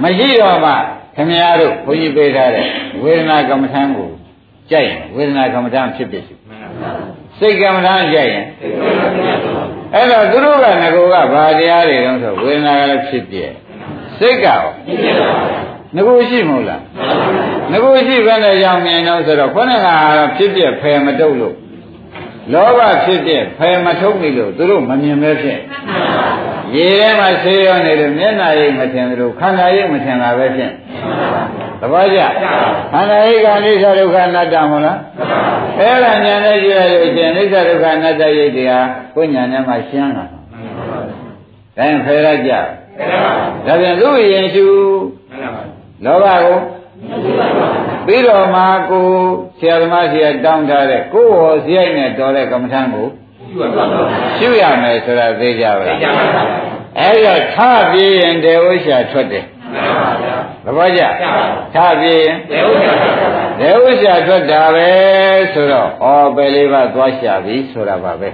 [0.03, 0.71] မရှိတော့မှ
[1.15, 2.65] ခင်ဗျားတို့ဘုန်းကြီးပေးထားတဲ့
[3.03, 4.09] ဝေဒနာကမ္မထံကို
[4.71, 6.23] ကြိုက်ဝေဒနာကမ္မထံဖြစ်ဖြစ်
[7.37, 8.45] စိတ်ကမ္မဋ္ဌာန်းကြိုက်ရင်
[9.93, 13.37] အဲ့တော့သူတို့ကငကိုကဘာတရားတွေတုံးဆိုဝေဒနာကလည်းဖြစ်ပြ
[14.19, 14.61] စိတ်ကရော
[15.95, 16.81] ငကိုရှိမဟုတ်လား
[17.71, 21.55] ငကိုရှိဘယ်နဲ့ကြောင့်မြင်တော့ဆိုတော့ခေါင်းကတော့ဖြစ်ပြဖယ်မတုတ်လို့
[22.53, 25.59] လောဘဖြစ်ပြဖယ်မထုတ်နေလို့သူတို့မမြင်ပဲဖြစ်
[26.75, 30.71] ရေထဲမှာဆေးရောနေလို့မျက်နှာရိပ်မထင်လို့ခန္ဓာရိပ်မထင်တာပဲဖြစ်
[31.79, 32.19] သဘောကျ
[32.91, 34.99] ခန္ဓာရိပ်ကအိဋ္ဌဒုက္ခအနတ္တမဟုတ်လား
[35.79, 42.51] အဲ့ဒါညာနဲ့ကြည့်ရလို့ရှင်အိဋ္ဌဒုက္ခအနတ္တရိပ်တရားကိုညာနဲ့မှရှင်းလာဒါရင်ဖယ်ရကြ
[43.65, 44.65] ဒါပြန်သူ့ရင်ရှု
[46.05, 46.57] လောဘကို
[48.05, 49.07] ပြီးတော့မှကို
[49.59, 53.07] ဆရာသမားဆရာတောင်းထားတဲ့ကိုယ်ဟောဇိုက်နဲ့တော်တဲ့ကမ္မထံကို
[54.37, 55.97] ရှုရမယ်ဆိုတာသိကြပါလား
[56.99, 57.57] အဲ့တော့ထ
[57.91, 59.45] ပြေးရင်တေဝရှာထွက်တယ်
[60.65, 61.01] သဘောကျ
[61.75, 62.37] ထပြေးရင်
[63.59, 64.89] တေဝရှာထွက်တာပဲ
[65.53, 68.29] ဆိုတော့ဩပဲလေးပါသွားရှာပြီဆိုတာပါပဲ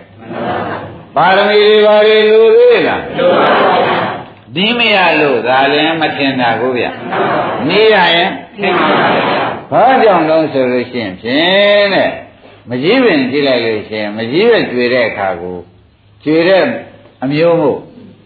[1.16, 4.05] ပါရမီတွေပါလေလူသေးလားလူပါပါ
[4.56, 6.86] ဒီမရလို့ဒါလည်းမထင်တာကိုဗျ
[7.70, 8.90] နေရရင်ထင်ပါ
[9.72, 12.12] ပါဘာကြောင့်လုံးဆိုလို့ရှိရင်ဖြင့်တဲ့
[12.70, 15.58] မကြီးပင်ကြည့်လိုက်လို့ရှိရင်မကြီးပဲကျွေတဲ့အခါကို
[16.24, 16.64] ကျွေတဲ့
[17.24, 17.78] အမျိုးမို့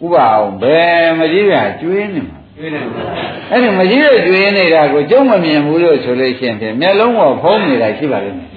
[0.04, 8.50] ဥပအောင်ဘယ်မကြီးပြကျွေးနေမှာအဲ့ဒီမကြီးရကျွေးနေတာကိုကျုံမမြင်ဘူးလို့ဆိုလို့ရှိရင်ဖြင့်မျက်လုံးပေါ်ဖုံးနေတာရှိပါလိမ့်မယ်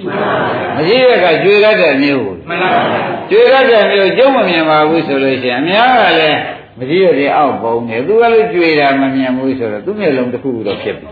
[0.76, 2.82] မကြီးရကကျွေးရတဲ့မျိုးကိုမှန်ပါပါ
[3.30, 6.38] ကျွေးရတဲ့မျိုးကျုံမမြင်ပါဘူးဆိုလို့ရှိရင်အများကလည်း
[6.78, 11.08] မကြီးရတဲ့အောက်ပုံနေသူကလည်းကျွေးတာမမြင်ဘူးဆိုတော့သူ့မျက်လုံးတစ်ခုတော့ဖြစ်ပြီ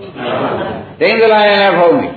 [1.01, 2.09] တိန်္ဂလာရင်လည်းဖုံးနေ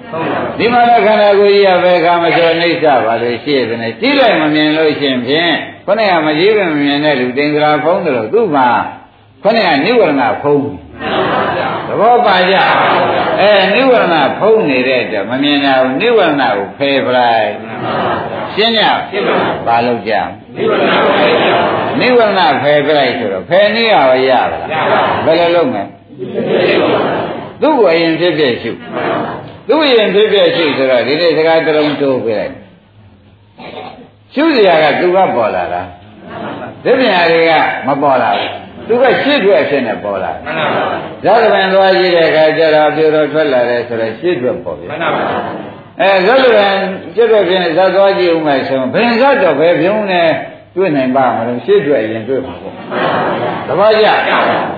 [0.58, 5.54] ဒီမှာလည်းခန္ဓာကိုယ်ကြီးရပဲခါမကျော်နှိမ့်စပါလို့ရှိရတယ်နဲ့ကြည့်လိုက်မမြင်လို့ရှိရင်ဖြင့်
[5.86, 8.70] ခொနဲ့ကမကြီးပဲမမြင်တဲ့လူတိန်္ဂလာဖုံးတယ်လို့သူ့မှာ
[9.44, 10.66] ခொနဲ့ကနိဝရဏဖုံး
[11.88, 12.56] သဘောပါကြ
[13.40, 17.50] အဲနိဝရဏဖုံးနေတဲ့အတွက်မမြင်တာကိုနိဝရဏကိုဖယ်ပလိုက်
[18.54, 18.84] ရှင်းကြ
[19.68, 20.14] ပါလို့ကြ
[22.00, 24.60] နိဝရဏဖယ်ပလိုက်ဆိုတော့ဖယ်နေရပါရပါလား
[25.26, 25.84] ဘယ်လိုလုပ်မလဲ
[27.62, 28.72] သူ့ကိုအရင်ဖြစ်ဖြစ်ရှု
[29.68, 32.54] သူ့အရင်ဖြစ်ဖြစ်ရှုဆိုတော့ဒီနေ့စကားတလုံးတိုးပြလိုက်
[34.34, 35.82] ရှုစရာကသူကပေါ်လာတာ
[36.84, 37.52] ဒီပြန်တွေက
[37.88, 40.86] မပေါ်လာဘူး သူကရှစ်ထွက်အဖြစ်နဲ့ပေါ်လာမှန်ပါပါ
[41.24, 45.24] ဇာတ်ပင်သွားကြည့်တဲ့အခါကျတော့ပြိုတော့ထွက်လာတယ်ဆိုတော့ရှစ်ထွက်ပေါ်ပြီမှန်ပါပါ
[46.02, 46.76] အဲဇာတ်ပင်
[47.16, 50.24] ရှစ်ထွက်ဖြင့်ဇာတ်သွားကြည့်ဦးမယ်ဆိုရင်ဘယ်ဇာတ်တော့ပဲပြုံးနေ
[50.76, 52.76] တွေ့နိုင်ပါမလို့ရှစ်ထွက်ရင်တွေ့မှာပေါ့
[53.68, 54.08] တပည့်ကြ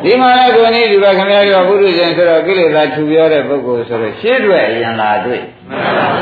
[0.03, 5.41] ဒီမှာလည်းကိုနည်းဒီဘခင်ဗျားတို့ဘုရုရှင်ဆိုတော့ကိလေသာထူပြောတဲ့ပုဂ္ဂိုလ်ဆိုတော့ရှစ်ထွက်ရင်လာတွေ့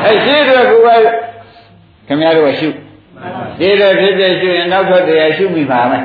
[0.05, 0.73] အဲရှစ်ထွက်က
[2.07, 2.69] ခင်ဗျားတို့ကရှု
[3.59, 6.03] ဒီလိုဖြစ်ဖြစ်ရှုရင်နောက်ထွက်တရားရှုမိပါမယ်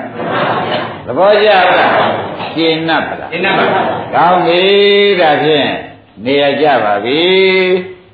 [1.08, 1.64] သဘောကျလား
[2.54, 3.82] ရှင်းနပ်ပါလားရှင်းနပ်ပါပါ
[4.14, 4.60] ကောင်းပြီ
[5.20, 5.68] ဒါဖြင့်
[6.24, 7.20] နေရကြပါပြီ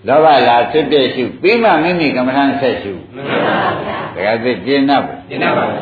[0.07, 3.57] လောဘလာဖြစ်ဖြစ်ရှုပြီးမှမိမိကမ္မထမ်းဆက်ရှုမှန်ပါ
[4.23, 5.81] ဗျာဒါကသိရှင်းနပ်ပါရှင်းနပ်ပါဗျာ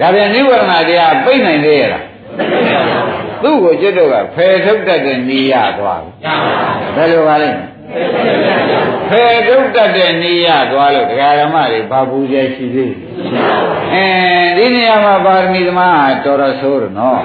[0.00, 2.04] ဒါဖြင့်နိဝရဏတရားပြိနိုင်သေးရလား
[3.42, 6.12] သူ့ကိုကျွတ်တော့ကဖယ်ထုတ်တတ်တဲ့နေရသွားပြီ
[6.96, 7.50] ဘယ်လိုပါလဲ
[9.10, 12.94] ဖယ်ထုတ်တတ်တဲ့နေရသွားလို့တရားဓမ္မတွေဘာပူကြရှိသေး
[13.94, 14.06] အဲ
[14.56, 17.22] ဒီနေရာမှာပါရမီသမားတော်တော်ဆိုးတယ်နော်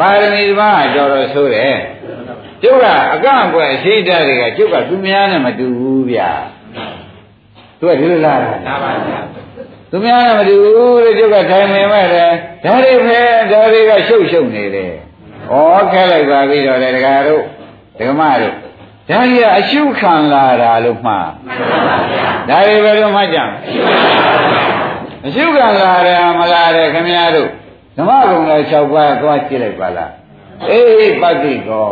[0.00, 1.78] ပါရမီသမားတော်တော်ဆိုးတယ်
[2.62, 6.30] ကျုပ်ကအကန့်အကွက်အရှိတတွေကကျုပ်ကသူများနဲ့မတူဘူးဗျာ
[7.78, 9.18] သူကဒီလိုလားလားပါဗျာ
[9.90, 12.32] သူများနဲ့မတူဘူးလေကျုပ်ကထိုင်နေမဲ့တယ်
[12.64, 13.20] ဒါတွေပဲ
[13.52, 14.92] ဒါတွေကရှုပ်ရှုပ်နေတယ်
[15.50, 15.54] ဩ
[15.92, 17.42] ခဲလိုက်ပါပြီတော့လေဒကာတို့
[17.98, 18.65] ဒကမတို့
[19.08, 21.28] ဒါကြီးကအရှုခံလာတာလို့မှား
[22.48, 23.38] ဒါတွေပဲလို့မှတ်ကြ
[25.26, 27.48] အရှုခံလာတယ်မလာတယ်ခင်ဗျားတို့
[27.96, 30.12] ဓမ္မကုံလည်း၆ပါးသွားကြည့်လိုက်ပါလား
[30.70, 31.90] အေးပတ္တိကော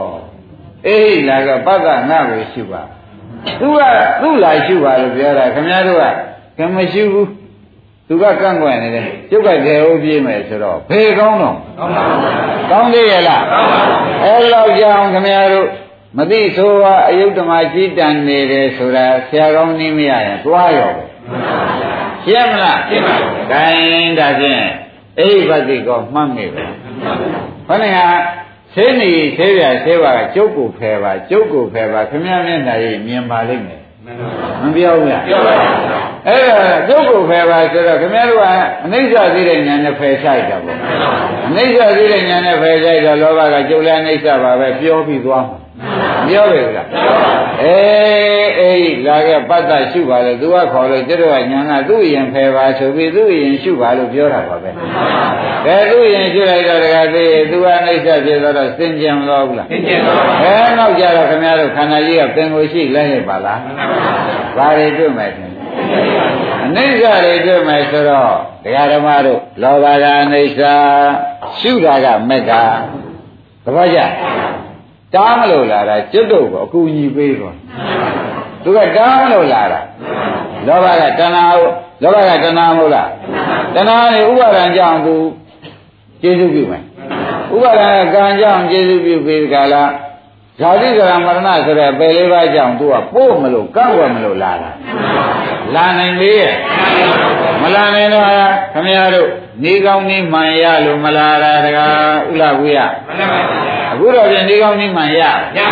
[0.86, 2.82] အေးလာကပတ္တငါကိုရှုပါ
[3.60, 3.80] သူက
[4.22, 6.04] သူ့လာရှုပါလို့ပြောတာခင်ဗျားတို့က
[6.58, 7.28] ကမရှိဘူး
[8.08, 12.20] သူကကန့်ကွက်နေတယ်ကျုပ်ကကျေဟုတ်ပြေးမယ်ဆိုတော့ဖေကောင်းတော့ကောင်းပါဘူး
[12.70, 15.68] ကောင်းသေးရဲ့လားကောင်းပါဘူးအဲလောက်ကြအောင်ခင်ဗျားတို့
[16.16, 21.04] မသိဆိုကအယုဒ္ဓမကြီးတန်နေတယ်ဆိုတာဆရာကောင်းနည်းမရရင်သွားရောပဲ
[22.24, 24.64] ရှင်းမလားရှင်းပါဘူးခိုင်းဒါဖြင့်
[25.18, 26.64] အိဗတ်တိကောမှတ်မိပဲ
[27.66, 27.98] ခொနက
[28.74, 33.80] ဆေးနေဆေးပြဆေးပါကကျုပ်ကိုဖယ်ပါကျုပ်ကိုဖယ်ပါခမည်းမျက်နှာကြီးမြင်ပါလိမ့်မယ်
[34.62, 35.72] မပြောဘူးလားပြောပါဘူး
[36.26, 36.56] အဲ့ဒါ
[36.88, 38.46] ကျုပ်ကိုဖယ်ပါဆိုတော့ခင်ဗျားတို့က
[38.84, 40.78] အနိစ္စသိတဲ့ဉာဏ်နဲ့ဖယ်ဆိုင်တာပေါ့
[41.48, 45.63] အနိစ္စသိတဲ့ဉာဏ်နဲ့ဖယ်ဆိုင်တော့လောဘကကျုပ်လည်းအနိစ္စပါပဲပြောပြီးသွားမှာ
[46.28, 46.88] ပြောပဲလား
[47.62, 54.70] အေးအေးလာခဲ့ပတ္တရှုပါလေသူကခေါ်လို့ကျတော့ညာကသူ့ရင်ဖယ်ပါဆိုပြီးသူ့ရင်ရှုပါလို့ပြောတာပါပဲ
[55.66, 63.60] ကဲသူ့ရင်ရှုလိုက်တော့တခါသေးသူကအိဋ္ဌဖြစ်တော့စင်ကြံတော့ဘူးလားစင်ကြံတော့အဲနောက်ကြတော့ခင်ဗျားတို့ခန္ဓာကြီးကပင်ကိုရှိလဲရပါလား
[64.56, 65.50] ဘာတွေတွေ့မယ်ထင်
[66.64, 68.34] အနိစ္စတွေတွေ့မယ်ဆိုတော့
[68.64, 70.60] တရားဓမ္မတို့လောဘကအနိစ္စ
[71.60, 72.52] ရှုတာကမက်က
[73.64, 74.00] သဘောကျ
[75.14, 77.54] တားမလို့လာတာကျွတ်တော့ကိုအကူညီပေးတော့
[78.62, 79.80] သူကတားမလို့လာတာ
[80.66, 81.44] လောဘကတဏှာ
[82.02, 83.08] လောဘကတဏှာမဟုတ်လား
[83.74, 85.14] တဏှာနေဥပါဒံကြောင့်သူ
[86.22, 86.82] ကျေစုပြုမယ်
[87.54, 89.90] ဥပါဒံကကံကြောင့်ကျေစုပြုပြီးကြလား
[90.60, 94.70] ဇာတိကရမရဏဆိုတဲ့ပယ်လေးပါးကြောင့်သူကပို့မလို့ကန့်ွယ်မလို့လာတာ
[95.74, 96.54] လာနိုင်လေရဲ့
[97.62, 98.26] မလာနိုင်တော့
[98.72, 99.28] ခမရတို့
[99.62, 101.92] နေကောင်းနေမှန်ရလို့မလာတာတကား
[102.32, 103.58] ဥလာဘူးရမှန်ပါပါ
[103.92, 105.24] အခုတော့ပြန်နေကောင်းနေမှန်ရရ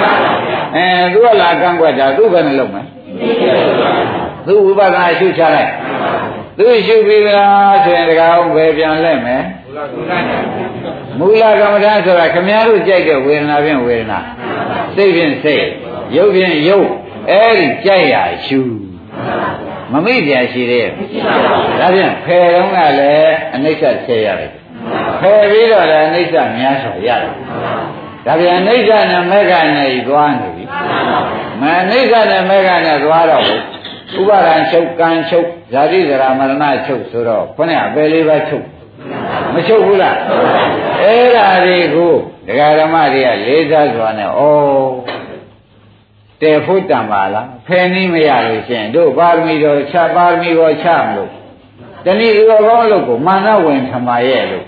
[0.03, 0.33] ပါပါ
[0.75, 2.83] အဲသူကလာကန့်ကွက်တာသူ့ဘယ်နဲ့လုပ်မလဲ
[4.47, 5.71] သူဝိပဿနာရှုချလိုက်
[6.59, 9.43] သူရှုပြီးလားဆိုရင်တကားဘယ်ပြန်လဲမယ်
[11.19, 14.19] မူလကမ္မဋ္ဌာန်းဆိုတာခမည်းတော်ကြိုက်တဲ့ဝေဒနာဖြင့်ဝေဒနာ
[14.97, 15.67] စိတ်ဖြင့်စိတ်
[16.17, 16.89] ရုပ်ဖြင့်ရုပ်
[17.31, 18.61] အဲ့ဒီကြိုက်ရရှု
[19.93, 20.91] မမိပြရှိသေးရဲ့
[21.81, 24.51] ဒါဖြင့်ဖယ်တော့ကလည်းအနိစ္စဆဲရတယ်
[25.21, 27.33] ဖယ်ပြီးတော့လည်းအနိစ္စများစွာရတယ်
[28.27, 30.65] ဒါပြန်အနိစ္စနဲ့မေဃနဲ့သွားနေပြီ
[31.61, 33.45] မအနိစ္စနဲ့မေဃနဲ့သွားတော့
[34.21, 38.67] ဥပါဒံချုပ်ကံချုပ်ဇာတိဇရာမရဏချုပ်ဆိုတော့ခொနဲ့အပယ်လေးပါချုပ်
[39.55, 40.17] မချုပ်ဘူးလား
[41.03, 42.13] အဲ့ဒါတွေကို
[42.47, 44.41] ဒကာဓမ္မတွေကလေးစားစွာနဲ့ဩ
[46.41, 51.31] တယ်ဖို့တံပါလားဖယ်နည်းမရလို့ရှင်တို့ပါရမီတော်ချပါရမီတော်ချမလို့
[52.05, 54.67] တဏှိရောကောင်းလို့ကိုမာနဝင်ထမရဲ့လို့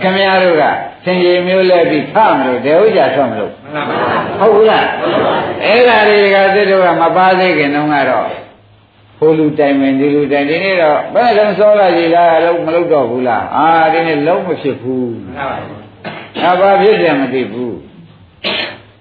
[0.00, 0.64] ခင်ဗျားတို့က
[1.04, 3.52] သင်ကြီးမျိုးလဲပြီးဖမလို့ဒေဥကြဆွမလို့
[4.38, 4.86] ဟုတ်ဘူးလား
[5.64, 8.26] အဲ့ဒါတွေကသစ်တို့ကမပါသေးခင်တုန်းကတော့
[9.20, 15.14] ဟိုလူတိုင်မယ်ဒီလူတိုင်ဒီနေ့တော့ဘယ်တော့စောလာကြီးလားလုံးမလုပ်တော့ဘူးလားအာဒီနေ့လုံးမဖြစ်ဘူး
[16.44, 17.76] အာဘာဖြစ်တယ်မသိဘူး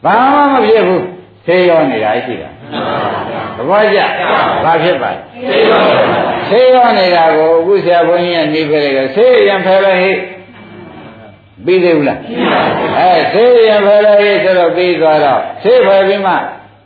[0.06, 1.06] ဘာမှမဖြစ်ဘူး
[1.46, 2.50] သေရောနေတာရှိတာ
[3.58, 4.00] သဘောကျ
[4.64, 5.20] ဘာဖြစ်ပါလဲ
[6.50, 10.12] သေရောနေတာကိုအခုဆရာဘုန်းကြီးကနေဖယ်လိုက်တော့သေရံဖယ်လိုက်ဟိ
[11.66, 12.20] ပြီးသေးဘူးလား
[12.98, 16.34] အဲသေရံဖယ်လိုက်ဟိဆိုတော့ပြီးသွားတော့သေဖယ်ပြီးမှ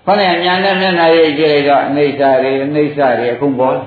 [0.06, 3.78] ခொနဲ့ညာနဲ့မျက်နှာရိပ်ကြည့်လိုက်တော့အနိစ္စတွေအနိစ္စတွေအခုပေါ်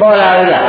[0.00, 0.64] ပေါ်လာဘူးလား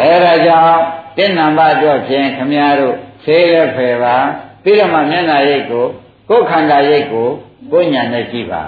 [0.00, 0.80] အဲဒါကြောင့်
[1.18, 4.16] တဏ္ဍာဘတော့ဖြင့်ခမည်းတော်သေလည်းဖယ်ပါ
[4.62, 5.86] ပြီးတော့မှမျက်နှာရိပ်ကို
[6.28, 7.28] ကိုယ်ခန္ဓာရိပ်ကို
[7.72, 8.62] ကိုညာနဲ့ကြည့်ပါ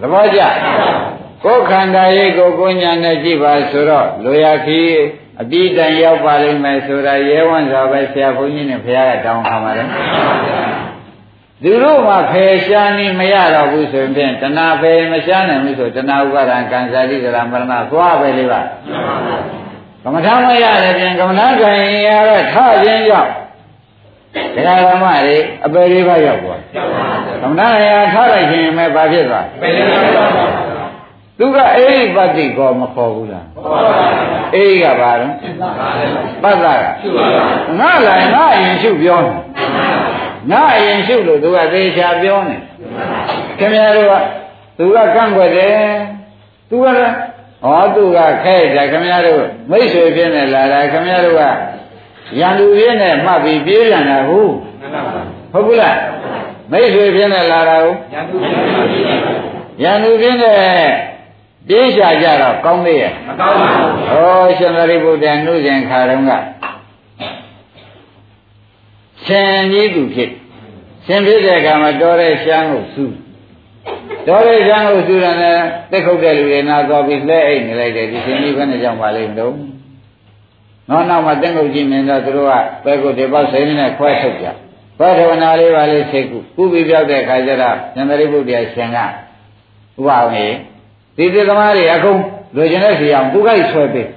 [0.00, 0.40] သဘောကျ
[1.44, 4.90] ကိုယ်ခန္ဓာရိပ်ကိုကိုညာနဲ့ကြည့်ပါဆိုတော့လူရခီး
[5.40, 9.88] အပြည့်တန်ရောက်ပါလိမ့်မယ်ဆိုတာရဲဝံစွာပဲဆရာဘုန်းကြီးနဲ့ဘုရားကတောင်းထားပါတယ်
[11.62, 18.60] သူတို့မှဖယ်ရှားနေမရတော့ဘူးဆိုရင်တဏှာဖယ်မရှားနိုင်ဘူးဆိုတဏှာဥပါဒံကံစားတိကရမရဏသွားပဲလေးပါ
[20.04, 21.70] ကမ္မထာမရတယ်ပြန်ကမ္မထာကံ
[22.06, 23.30] ရရထခြင်းကြောင့်
[24.54, 26.60] တရားဓမ္မတွေအပယ်လေးပါးရောက်သွား
[27.42, 29.46] ကမ္မထာရာထားလိုက်ခြင်းပဲဘာဖြစ်သွား
[31.38, 33.46] သူကအိဋ္ဌပတိကောမခေါ်ဘူးလား
[34.54, 35.26] အိဋ္ဌကဘာလဲ
[36.42, 36.84] ပတ္တက
[37.80, 39.20] ငါလည်းငါအရင်ရှုပြော
[40.50, 42.56] နေငါအရင်ရှုလို့သူကသေချာပြောနေ
[43.58, 44.14] ခင်ဗျားတို့က
[44.78, 45.76] သူကကန့်ွက်တယ်
[46.70, 47.14] သူကလည်း
[47.62, 51.42] ဟောသူကခဲတယ်ခင်ဗျားတို့မိတ်ဆွေဖြစ်နေလာတာခင်ဗျားတို့က
[52.40, 54.52] ရန်သူရင်းနဲ့မှတ်ပြီးပြေးပြန်တာဟုတ်
[55.52, 55.98] ဟုတ်ဘူးလား
[56.72, 57.96] မိတ်ဆွေဖြစ်နေလာတာဟုတ်
[59.82, 60.52] ရန်သူဖြစ်နေ
[61.68, 66.32] ပြေးရှာကြတော့ကောင်းသေးရဲ့မကောင်းပါဘူးဟောရှင်သာရိပုတ္တန်နှုဇင်ခါတုန်းက
[69.26, 70.30] ရှင်ကြီးသူဖြစ်
[71.06, 73.14] ရှင်ဖြစ်တဲ့အခါမှာတော်တဲ့ရှမ်းကိုစူး
[74.26, 75.58] တော်တဲ့ရှမ်းကိုစူးတယ်နဲ့
[75.90, 79.54] တက်ခုတ်တဲ့လူတွေနာသွားပြီးလှဲအိတ်နေလိုက်တယ်ဒီရှင်ကြီးဘယ်နဲ့ကြောင့်ပါလိမ့်မလို့
[80.88, 82.52] နောက်နောက်မှာတက်ခုတ်ကြည့်မြင်တော့သူတို့က
[82.84, 84.46] ပဲကုတ်ဒီပေါက်စိမ့်နဲ့ခွဲထုတ်ကြ
[84.98, 89.04] ခွဲထုတ်နာလေးပါလေးစိတ်ကူကုပြီးပြောက်တဲ့အခါကျတော့ရှင်သာရိပုတ္တရာရှင်ကဥ
[90.06, 90.54] ပအောင်ကြီး
[91.16, 92.20] ဒီတိသမားတွေအကုန်
[92.56, 94.08] လွယ်ကျင်တဲ့စီအောင်သူကဆွဲပေး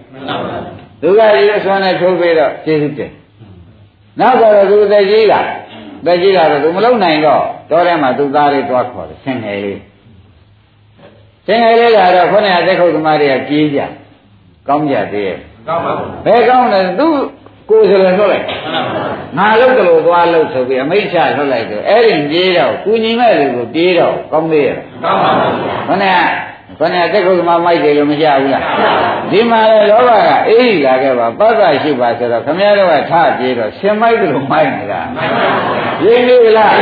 [1.02, 3.12] သူကရေဆွမ်းနဲ့ထိုးပေးတော့ကျေးဇူးတင်
[4.20, 5.42] နောက်တော့သူသက်ကြီးလာ
[6.06, 9.80] သက်ကြီးလာတော့သူမလုံနိုင်တော့တောထဲမှာသူသားလေးတွားခေါ်တယ်ဆင်ငယ်လေး
[11.46, 13.80] ဆင်ငယ်လေးကတော့ခုနကသက်ခုတ်သမားတွေကပြေးကြ
[14.68, 17.08] ကောင်းကြသေးရဲ့ကောင်းပါဘူးဘယ်ကောင်းလဲသူ
[17.70, 18.46] ကိုယ်စလည်းလွတ်လိုက်
[19.38, 25.54] ငါလုတ်ကလေးသွားလုတ်ဆိုပြီးအမိတ်ချလွတ်လိုက်တယ်အဲ့ဒီပြေးတော့ကုညီမဲ့လူကိုပြေးတော့ကောင်းသေးရဲ့ကောင်းပါဘူး
[25.88, 26.06] ခုန
[26.80, 28.64] ကခொနဲ့တက်ခုမှမိုက်တယ်လို့မကြဘူးလား
[29.32, 35.02] ဒီမှာလေလောဘကအေးလာခဲ့ပါပတ္တရှိပါဆိုတော့ခမည်းတော်ကထပြေးတော့ရှင်မိုက်တယ်လို့မိုက်နေတာ
[36.04, 36.76] ရင်းနေလား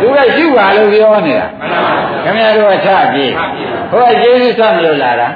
[0.00, 1.46] သူကရှိပါလို့ပြောနေတာ
[2.24, 3.32] ခမည်းတော်ကထပြေး
[3.90, 5.28] ဟိုကကျေးဇူးဆက်မလို့လာတာ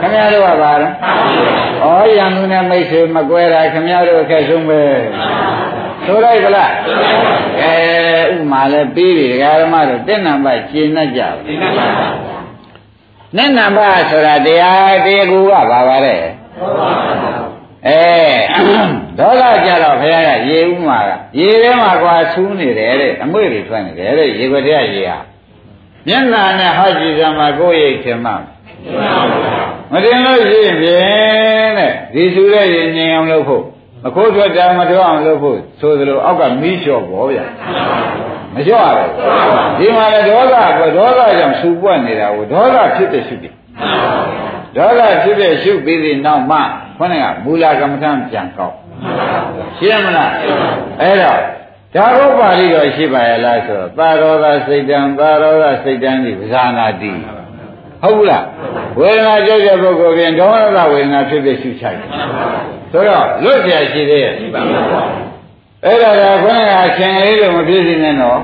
[0.00, 4.80] ခမည်းတော်ကပါတော့ဩရံသူနဲ့မိတ်ဆွေမကွဲတာခမည်းတော်အခက်ဆုံးပဲ
[6.06, 6.72] ဆိုလိုက်ဗလား
[7.62, 12.29] အဲဥမာလဲပြီးပြီဒကာဓမ္မတို့တင့်နံပါတ်ရှင်းတတ်ကြပါရှင်းတတ်ပါ
[13.36, 13.78] နိဏဘ
[14.10, 16.20] ဆိုတာတရားတရားကူကပါပါတဲ့
[17.86, 18.02] အဲ
[19.18, 25.18] ဒေါသကြတော့ဘုရားကရေဥမာကရေထဲမှာကွာဆူးနေတယ်တဲ့အမွေတွေထွက်နေတယ်တဲ့ရေခွက်ထဲကရေဟာ
[26.06, 28.32] မျက်နာနဲ့ဟောကြည့်စမ်းမှာကိုယ်ရိတ်ထင်မှ
[29.92, 33.64] မတင်လို့ရှိရင်ဖြင့်တဲ့ဒီဆူတဲ့ရေငြိမ်အောင်လုပ်ဖို့
[34.04, 37.44] မခိုးထွက်တာမတော်အောင်လုပ်ဖို့ဆိုသလိုအောက်ကမီးလျှော့ပေါ်ဗျာ
[38.54, 39.10] မလျှော့ရဘူး
[39.78, 43.54] ဒီမှာလည်းဒေါသကဒေါသကြောင့်ဆူပွက်နေတာကိုဒေါသဖြစ်တဲ့ရှုတယ်
[44.76, 46.58] ဒေါသဖြစ်တဲ့ရှုပြီးပြီးနောက်မှ
[46.98, 48.74] ခေါင်းကမူလကမ္မထံပြန်ကောက်
[49.78, 50.32] ရှင်းမလား
[51.00, 51.40] အဲ့တော့
[51.94, 57.12] ဒါရုပ်ပါဠိတော်ရှိပါရဲ့လားဆိုတော့သာရောသစိတ်တံသာရောသစိတ်တံဒီပဇာနာတိ
[58.03, 58.43] ဟုတ်ဘူးလား
[58.99, 62.09] ဝေဒနာကြတဲ့ပုဂ္ဂိုလ်ပြင်ဒေါသဝေဒနာဖြစ်ဖြစ်ရှုချိုက်တယ်
[62.91, 64.33] ဆိုတော့လွတ်เสียရှိသေးရဲ့
[65.85, 68.39] အဲ့ဒါကခေါင်းကခင်လေးလို့မဖြစ်စေနဲ့တော့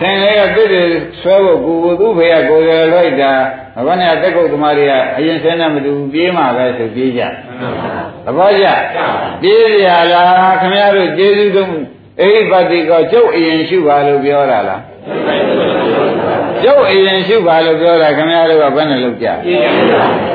[0.00, 0.86] ခင်လေးကပြည့်တယ်
[1.20, 3.32] ဆွဲဖို့ကိုကိုသူ့ဖေကကိုယ်ရလိုက်တာ
[3.74, 7.22] ခေါင်းကတက်ကုတ်သမားတွေကအရင်ဆင်းနေမတူပြေးမှာပဲဆိုပြေးကြ
[8.24, 8.66] သဘောကျ
[9.42, 11.74] ပြေးရလားခင်ဗျားတို့ကျေးဇူးသုံး
[12.20, 14.80] အိပတိကောကျုပ်အရင်ရှုပါလို့ပြောတာလား
[16.67, 19.27] ကျုပ်အရင်ရှုပါလို့ပြောတာခင်ဗျားတို့ကဘယ်နဲ့လုပ်ကြ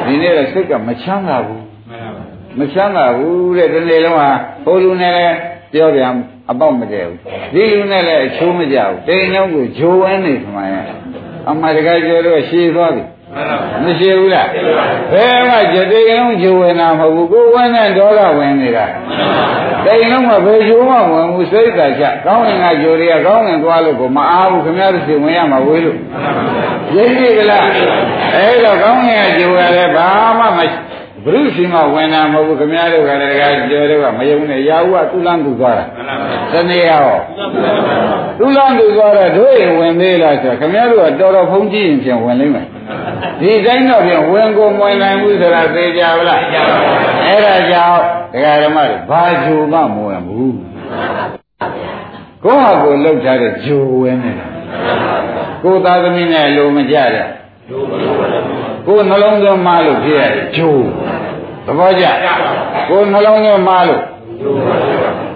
[0.06, 1.64] ဒီနေ့တော့စိတ်ကမချမ်းသာဘူး
[2.58, 4.22] မချမ်းသာဘူးတဲ့ဒီနေ့လုံးက
[4.64, 5.36] ဟိုလူနဲ့လည်း
[5.72, 6.12] ပြောပြန်
[6.50, 7.18] အပေါက်မတည့်ဘူး
[7.54, 10.86] ဒီလူနဲ့လည်းအချိုးမကြဘူးတိမ်လုံးကိုဂျိုးဝဲနေမှန်ရဲ့
[11.50, 13.02] အမှတကယ်ကျော်တော့ရှည်သွားပြီ
[13.84, 14.48] မရှိဘူးလား
[15.12, 18.84] ဘယ်မှကြတိမ်လုံးဂျိုးဝဲနာမဟုတ်ဘူးကိုယ်ဝဲနဲ့ဒေါသဝင်နေတာ
[19.84, 25.98] တိမ်လုံးကဘယ်ဂျိုးမှဝင်ဘူးစိတ်သာချကောင်းရင်ကဂျိုးတွေကကောင်းရင်သွားလို့ကိုမအားဘူးခင်ဗျားတို့စီဝင်ရမှာဝေးလို့
[26.94, 27.66] ရင်းပြီလား
[28.34, 30.06] အဲ့တော့ကောင်းရင်ကဂျိုးရတယ်ဘာ
[30.38, 30.78] မှမရှိ
[31.24, 35.84] ဘုရုရှိမှဝင်တာမဟုတ်ဘူးခင်ဗျားတို့ကလည်းကကျော်တော့ကမယုံနဲ့ရာဟုကသူ့လန်းသူသွားတာ
[36.52, 37.16] တနေ့ရော
[38.38, 42.66] သူ့လန်းသူသွားတော့တို့ရင်ဝင်သေးလားဆိုခင်ဗျားတို့ကတော်တော်ဖုံးကြည့်ရင်ပြန်ဝင်လိမ့်မယ်
[43.40, 46.40] ဒီတိုင်းတော့ပြန်ဝင်ကုန်ဝင်နိုင်ဘူးဆိုတာသိကြပါလား
[47.26, 48.02] အဲ့ဒါကြောင့်
[48.32, 50.56] ဒကာဓမ္မတွေဘာဂျူမှမဝင်ဘူး
[52.44, 54.46] ကိုယ့်ဟာကိုယ်လှုပ်ထားတဲ့ဂျူဝင်နေတာ
[55.62, 57.26] ကိုယ်သားသမီးနဲ့လိုမကြတဲ့
[58.86, 60.86] ကိုယ်နှလုံးသွင်းမလို့ဖြစ်ရတယ်ဂျိုး
[61.66, 62.04] သဘောကျ
[62.88, 64.02] ကိုယ်နှလုံးသွင်းမလို့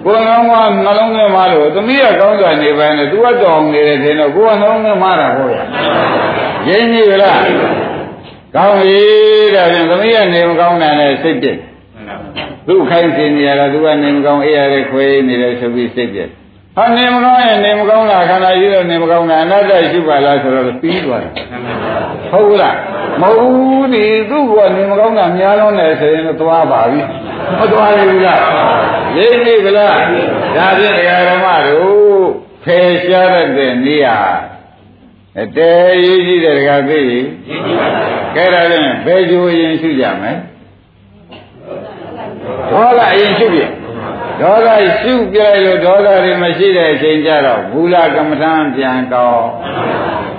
[0.05, 0.53] ကိုယ်နှလုံးက
[0.85, 5.57] နှလုံးသွင်းမလို့သမီးကကောင်းစွာနေပါနဲ့သူကတောင်းနေတယ်ထင်တော့ကိုယ်ကနှလုံးသွင်းမတာဟုတ်ရ
[6.69, 7.41] ရင်းကြီးလား
[8.55, 8.99] ကောင်းပြီ
[9.55, 11.59] ဒါဖြင့်သမီးကနေမကောင်းတာနဲ့စိတ်ပြည့်
[12.67, 16.29] သူ့ခိုင်းစင်နေရတာသူကနေမကောင်းအေးရတဲ့ခွေးနေတယ်ဆိုပြီးစိတ်ပြည့်
[16.75, 21.33] ဟာနေမကောင်းရင်နေမကောင်းတာခန္ဓာကြီးတော့နေမကောင်းတာအနတ္တရှိပါလားဆိုတော့ပြီးသွားတယ်
[22.31, 22.75] ဟုတ်လား
[23.21, 27.01] မဟုတ်ဘူးဒီသူ့ကနေမကောင်းတာများလုံးတယ်ဆိုရင်တော့သွားပါပြီ
[27.59, 28.41] မသွားဘူးလား
[29.17, 29.99] ရေးပြီဗလား
[30.55, 32.27] ဒါဖြင့်တရားဓမ္မတို့
[32.63, 34.17] ဖယ်ရှားတဲ့နေရာ
[35.41, 35.71] အတဲ
[36.03, 37.19] ရေးကြည့်တဲ့တကားသိပြီ
[38.35, 40.37] ကဲဒါဖြင့်ဘယ်ကြိုးရင်ရှိကြမယ်
[42.71, 43.63] ဒေါသအရင်ရှိပြီ
[44.41, 44.67] ဒေါသ
[45.01, 49.47] ရှုပြလိုက်လို့ဒေါသတွေမရှိတဲ့အချိန်ကျတော့မူလကမ္မထံပြန်ကောင်း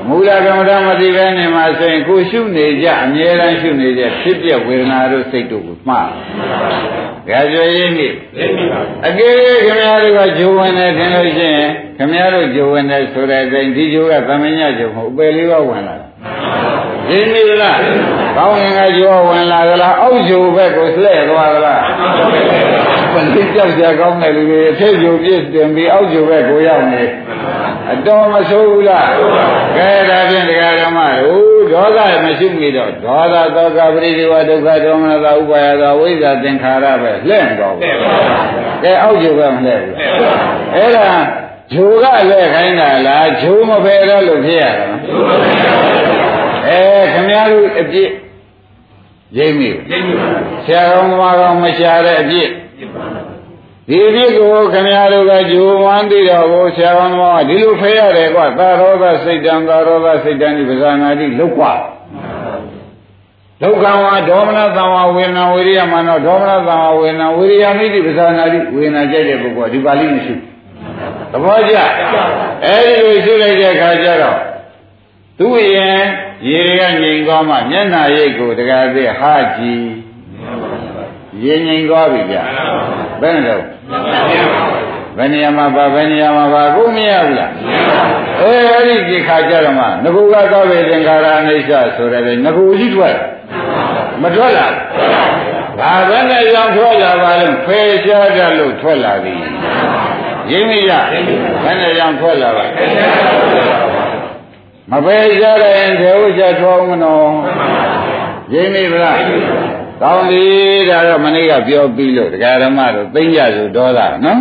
[0.08, 6.10] မူလကမ္မထံမသိဘဲနေမှာဆိုရင်ကိုရှုနေကြအမြဲတမ်းရှုနေကြဖြစ်ပြဝေဒနာတို့စိတ်တို့ကိုမှား
[7.28, 8.08] ကြကြရင်းမိ
[9.06, 9.32] အကယ်၍
[9.66, 15.94] ခင်ဗျားတို့ကဂျိုးဝင်တယ်ထင်လို့ရှိရင်ခင်ဗျားတို့ဂျိုးဝင်တယ်ဆိုတဲ့အချိန်ဒီဂျိုးကသမညဂျိုးမဟုတ်အပယ်လေးပါဝင်လာ
[17.10, 17.80] ရင်းမိလား
[18.36, 21.82] ကောင်းရင်ကဂျိုးဝင်လာကြလားအောက်ဂျိုးဘက်ကိုလှည့်သွားကြလား
[23.18, 27.02] ပလိကြောက်ကြကောင်းတယ်လူတွေအထက်ဂျိုးပြည့်တင်ပြီးအောက်ဂျိုးဘက်ကိုရောက်နေ
[27.92, 29.08] အတော်မဆိုးဘူးလား
[29.76, 37.84] ကဲဒါဖြင့်တရားဓမ္မတို့ဒေါသမရှိမိတော့ဒေါသသောကပရိဒီဝဒုက္ခဒေါမနတာဥပါယသာဝိဇ္ဇာသင်္ခါရပဲလှည့်တော့ဘူး
[38.82, 39.96] ကဲအောက်ဂျိုးဘက်မလှည့်ဘူး
[40.74, 41.08] အဲ့ဒါ
[41.72, 44.86] ဂျိုးကလည်းခိုင်းတာလားဂျိုးမဖယ်တော့လို့ဖြစ်ရတာ
[46.68, 46.80] အဲ
[47.12, 48.10] ခင်ဗျားတို့အပြစ်
[49.38, 49.70] ရိမ့်မိ
[50.64, 52.50] ဆရာကောင်းသမားကောင်းမရှာတဲ့အပြစ်
[53.88, 61.72] ဒီအပြစ်ကိုခင်ဗျားတို့ကဂျိုးဝမ်းသိတော့ကိုဆရာကောင်းသမားကဒီလိုဖယ်ရတယ်ကွာသာရောဂစိတ်တံသာရောဂစိတ်တံဒီပဇာနာတိလောက်ကွာ
[63.62, 70.34] ဒုက္ခဝါဒေါမနသံဝဝေဒနာဝိရိယမနောဒေါမနသံဝဝေဒနာဝိရိယမိတိပဇာနာတိဝေဒနာကြိုက်တဲ့ပုဂ္ဂိုလ်ဒီပါဠိမရှိ
[71.32, 71.76] သဘောကျ
[72.64, 74.38] အဲဒီလိုရှိလိုက်တဲ့အခါကျတော့
[75.38, 75.98] သူ့ရဲ့
[76.48, 79.84] ရေတွေကငြိမ်သွားမှမျက်နာရိတ်ကိုတကားသေးဟာကြည်
[81.44, 82.36] ရေငြိမ်သွားပြီဗျ
[83.20, 83.62] ဘယ်နဲ့တော့
[85.16, 87.50] ဘယ်နေရာမှာပါဘယ်နေရာမှာပါကိုမရဘူးလား
[88.40, 93.16] အဲအဲ့ဒီဒီခါကြတော့မှငကူကသောဘေသင်္ခါရအိဋ္ဌဆိုတယ်ငကူကြီးထွက်
[94.22, 94.66] မထွက်လာ
[95.78, 99.34] ဘာပဲနဲ့ရောင်ထွက်လာပါလို့ဖယ်ရှားကြလို့ထွက်လာပြီ
[100.50, 100.92] ရင်းမိရ
[101.64, 102.64] ဘယ်နဲ့ရောင်ထွက်လာပါ
[104.90, 107.20] မပယ်ရှားတဲ့ဒေဝချထောင်းမနော
[108.52, 109.18] ရင်းမိဗလား
[110.02, 110.44] ကောင်းပြီ
[110.90, 114.40] ဒါတော့မနေ့ကပြောပြီးလို့တရားဓမ္မတို့သိကြဆိုဒေါသနော်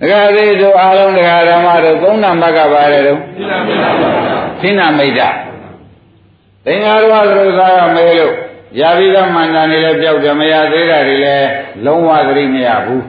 [0.00, 3.18] တရားသေးတို့အားလုံးတရားဓမ္မတို့သုံးနာမကပါတယ်တော့
[4.60, 5.28] သင်္နာမိတ်တာ
[6.64, 8.34] သင်္ဃာတော်သရုပ်သားကမေးလို့
[8.80, 11.48] ရာပြီးသားမန္တန်တွေလည်းပြောက်တယ်မရသေးတာတွေလည်း
[11.84, 13.04] လုံးဝသတိမရဘူး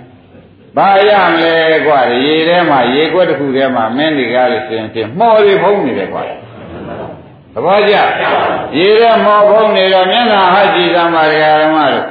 [0.78, 1.56] ဘာရမလဲ
[1.86, 6.22] ကွာရေထဲမှာရေကွက်တစ်ခုထဲမှာမင်းတွေကလည်းရှင်ရှင်မှော်ရီဖုံးနေတယ်ကွာ
[7.54, 7.96] သဘောကျ
[8.78, 12.06] ရေထဲမော်ဖုံးနေတော့မျက်နှာဟကြည့်သမှာတရားဓမ္မတို့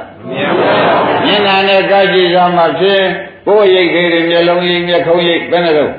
[1.25, 3.03] မျက်နှာနဲ့ကကြည့်သမှာဖြစ်
[3.47, 5.91] ကိုယ်ရိတ်ခေတွေမျက်လုံးရိတ်မျက်ခုံးရိတ်ဘယ်နဲ့တော့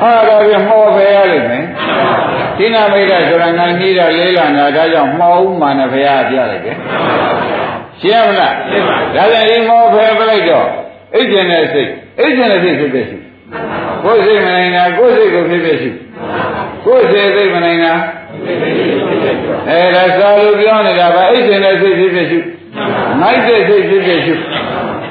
[0.00, 1.64] ဟာတော့ပြမော်ပဲရလိမ့်မယ်
[2.56, 6.76] ဒီနာမိတ်ကဆိုတာငါနှီးတာလေးလာတာဒါကြောင့်မှောက်မှန်တယ်ဘုရားပြလိုက်တယ်
[8.00, 8.54] ရှင်းမလား
[9.14, 10.68] ဒါလည်းဒီမော်ဖယ်ပလိုက်တော့
[11.14, 11.90] အိတ်ကျင်တဲ့စိတ်
[12.20, 13.16] အိတ်ကျင်တဲ့စိတ်ဖြစ်ဖြစ်ရှိ
[14.04, 15.90] ကိုယ်စိတ်မနိုင်တာကိုယ်စိတ်ကိုဖြစ်ဖြစ်ရှိ
[16.84, 17.92] ကိုယ်စိတ်စိတ်မနိုင်တာ
[19.68, 22.38] အဲဒါစာလို့ပြောနေတာဗာအိတ်ကျင်တဲ့စိတ်ဖြစ်ဖြစ်ရှိ
[23.20, 24.34] မိုက်တဲ့စိတ်ဖြစ်ဖြစ်ရှိ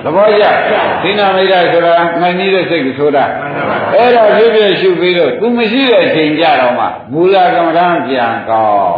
[0.03, 0.43] သဘောကျ
[1.03, 3.23] သီနာမိတ်ဆိုတာနိုင်နေတဲ့စိတ်ကိုဆိုတာ
[3.93, 8.97] အဲ့ဒါဖြစ်ဖြစ်ရှုပြီးတော့ तू မရှိတဲ့အချိန်ကြတော့မှမူလကမ္မဋ္ဌာန်းပြန်ကောင်း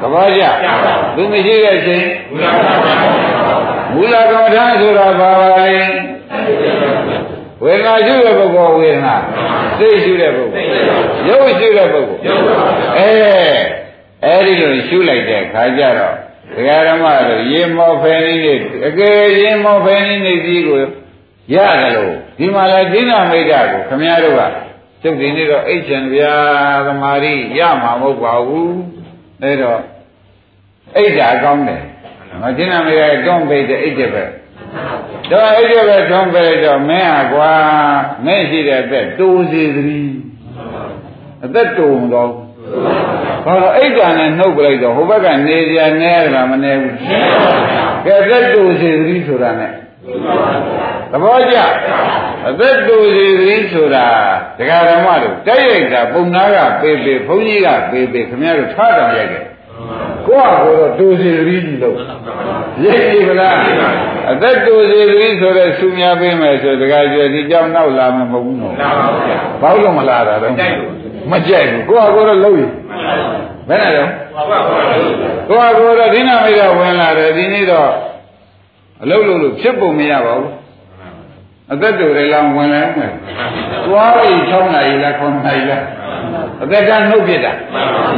[0.00, 0.42] သဘောကျ
[1.16, 2.04] तू မရှိတဲ့အချိန်
[3.94, 5.84] မူလကမ္မဋ္ဌာန်းမူလကမ္မထာဆိုတာဘာပါလဲ
[7.62, 9.16] ဝေဒနာရှုတဲ့ပုဂ္ဂိုလ်ဝေဒနာ
[9.78, 10.70] စိတ်ရှုတဲ့ပုဂ္ဂိုလ်
[11.28, 12.20] ရုပ်ရှုတဲ့ပုဂ္ဂိုလ်
[12.98, 13.10] အဲ
[14.24, 16.14] အဲ့ဒီလိုရှုလိုက်တဲ့ခါကျတော့
[16.54, 18.54] ဒကာရမတို့ရေမောဖယ်နေနေ
[18.86, 20.78] အကယ်ရေမောဖယ်နေနေကြီးကို
[21.54, 24.42] ရတယ်လို့ဒီမှာလဲဒိနာမိတ်တာကိုခမည်းတော်က
[25.02, 26.34] ကျုပ်ဒီနေ့တော့အိတ်ချင်ဗျာ
[26.86, 28.78] သမာဓိရမှာမဟုတ်ပါဘူး
[29.42, 29.80] အဲတော့
[30.96, 31.82] အိတ်တာကောင်းတယ်
[32.42, 34.24] မဒိနာမိတ်ကတွန်းပိတ်တဲ့အိတ်တဲ့ပဲ
[35.30, 37.52] တော့အိတ်တဲ့ပဲတွန်းပိတ်တော့မင်းဟာကွာ
[38.24, 40.02] မင်းရှိတဲ့အသက်တိုးစီသတိ
[41.44, 42.30] အသက်တုံတော့
[43.44, 46.94] ဘာလို့အိတ်တာနဲ့နှုတ်ပလိုက်တော့ဟိုဘက်ကနေကြနေရတာမနေဘူး
[48.06, 49.72] ကဲသက်တူစီသတိဆိုတာနဲ့
[51.10, 51.56] သဘောကျ
[52.48, 54.06] အသက်တူစီသတိဆိုတာ
[54.58, 59.44] ဒကာဓမ္မတို့တိုက်ရိုက်တာပုံနာကပေပေဘုန်းကြီးကပေပေခင်ဗျားတို့ထားတော်ရိုက်တယ်
[60.26, 61.96] ကိုယ့်ဟာကိုယ်တော့တူစီသတိလို့
[62.84, 63.56] ရိပ်ပြီဗလား
[64.32, 68.74] အသက်တူစီသတိဆိုတဲ့သူများပေးမယ်ဆိုဒကာကျွယ်ဒီကြောင့်နောက်လာမှာမဟုတ်ဘူးနော်
[69.62, 70.52] ဘာလို့မလာတာတော့
[71.32, 72.72] မကြိုက်ဘူးကိုယ့်ဟာကိုယ်တော့လှုပ်ရင်
[73.68, 74.10] ဘယ်နဲ့တော့
[75.48, 77.90] ကိုယ့်ဟာကိုယ်တော့ဒီနာမိတ်ဝင်လာတယ်ဒီနေ့တော့
[79.02, 80.52] အလုပ်လုပ်လို့ဖြစ်ပုံမရပါဘူး
[81.72, 83.12] အသက်တူတွေလောင်ဝင်လာမယ်
[83.86, 85.82] သွားပြီ6နာရီလား9နာရီလား
[86.62, 87.52] အသက်တန်းနှုတ်ဖြစ်တာ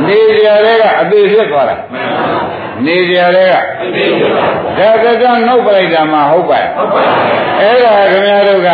[0.07, 1.77] နေကြတဲ့ကအသေးဖြစ်သွားတာ
[2.87, 3.55] နေကြတဲ့က
[4.79, 7.03] ဒါကကြောင့်နှုတ်ပလိုက်တာမှဟုတ်ပါ့ဟုတ်ပါ
[7.61, 8.71] အဲ့ဒါခင်ဗျားတို့က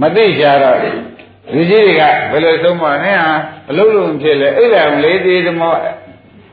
[0.00, 0.76] မသိကြတော့
[1.54, 3.34] လူကြီးတွေကဘယ်လိုဆုံးမလဲဟာ
[3.70, 5.74] အလုံးလုံးဖြစ်လေအဲ့ဒါလေးသေးသမော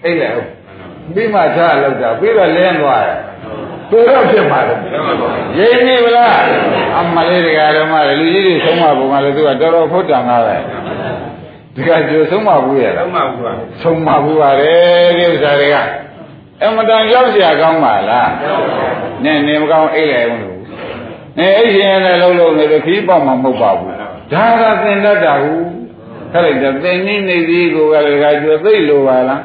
[0.04, 0.30] အဲ့ဒါ
[1.14, 3.20] ပြီးမှထားလောက်တာပြီးတော့လင်းသွားတယ်
[3.90, 4.76] သူတော့ဖြစ်ပါလေ
[5.58, 6.38] ရိပ်ပြီဗလား
[7.00, 10.58] အမလေးတွေကဓမ္မလူကြီးတွေဆုံးမပုံကလည်းသူကတော်တော်ဖုတ်တန်ကားပဲ
[11.75, 13.53] ဒီကကြိုဆုံးမဘူးရလားဆုံးမဘူးပါ
[13.83, 15.77] ဆုံးမဘူးပါတယ်ဒီဥစ္စာတွေက
[16.63, 18.31] အမတန်ရောက်เสียကောင်းပါလား
[19.25, 20.57] နည်းနည်းမကောင်းအိတ်လေဦးလို့
[21.39, 23.95] အဲအိတ်ရှင်လည်းလုံးလုံးနေလို့ခီးပေါက်မှာမဟုတ်ပါဘူး
[24.33, 25.65] ဒါကသင်တတ်တာဘူး
[26.33, 29.41] ခက်လိုက်တော့သင်နေနေသည်ကိုကလည်းကကျွသိလို့ပါလား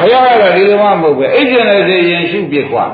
[0.00, 2.84] ခရကတော့ဒီလိုမှမဟုတ်ပဲအိတ်ရှင်လည်းသိရင်ရှုပြစ်ခွာ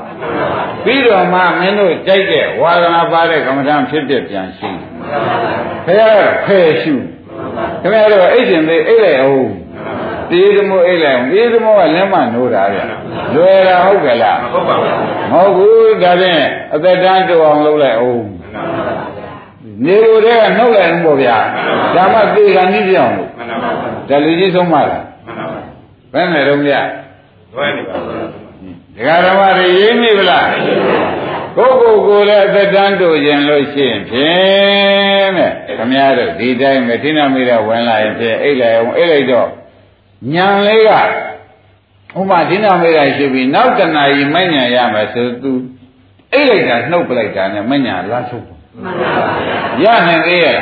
[0.85, 4.79] ပြီးတော့မှမင်းတို့ကြိုက်တဲ့ဝါဒနာပါတဲ့ကမ္မဋ္ဌာန်းဖြစ်ဖြစ်ပြန်ရှင်း
[5.85, 6.93] ခရကဖယ်ရှု
[7.82, 9.50] ခင်ဗျားတို့အိတ်ရှင်သိအိတ်လိုက်အောင်
[10.30, 12.78] တေးသမိုးအိတ်လိုက်အောင်တေးသမိုးကလက်မနိုးတာဗျ
[13.34, 14.96] လွယ်တာဟုတ်ကဲ့လားမဟုတ်ပါဘူး
[15.30, 16.42] မဟုတ်ဘူးဒါဖြင့်
[16.74, 18.24] အသက်တန်းတူအောင်လုပ်လိုက်အောင်
[19.84, 21.36] နေလိုတဲ့ကနှုတ်လိုက်အောင်ပေါ့ဗျာ
[21.96, 23.30] ဒါမှသေကနိပြောင်းလို့
[24.08, 25.04] ဒါလူကြီးဆုံးမလား
[26.12, 26.72] ဘယ်နဲ့တော့ဗျ
[27.54, 28.26] လွယ်နေပါဘူး
[28.96, 30.46] ဒကာဓမ္မတွေရင်းမိဗလား
[31.56, 39.48] ကိုယ်ကိုယ်ကိုလည်းအသက်တန်းတူရင်လို့ရှိရင်ဖြင့်တဲ့ခမည်းတော်ဒီတိုင်းမထိနာမိတဲ့ဝင်လာရင်ဖြင့်အိတ်လိုက်အောင်အိတ်လိုက်တော့
[40.32, 40.90] ညံလေးက
[42.18, 45.52] ဥမာဒိနာမေးတာရှိပြီးနောက်တဏှာကြီးမညံရမယ်ဆိုသူ
[46.32, 49.26] အိတ်လိုက်တာနှုတ်ပလိုက်တာနဲ့မညံလာထုတ်မှန်ပါ
[49.80, 50.56] ဗျာရနိုင်သေးရဲ့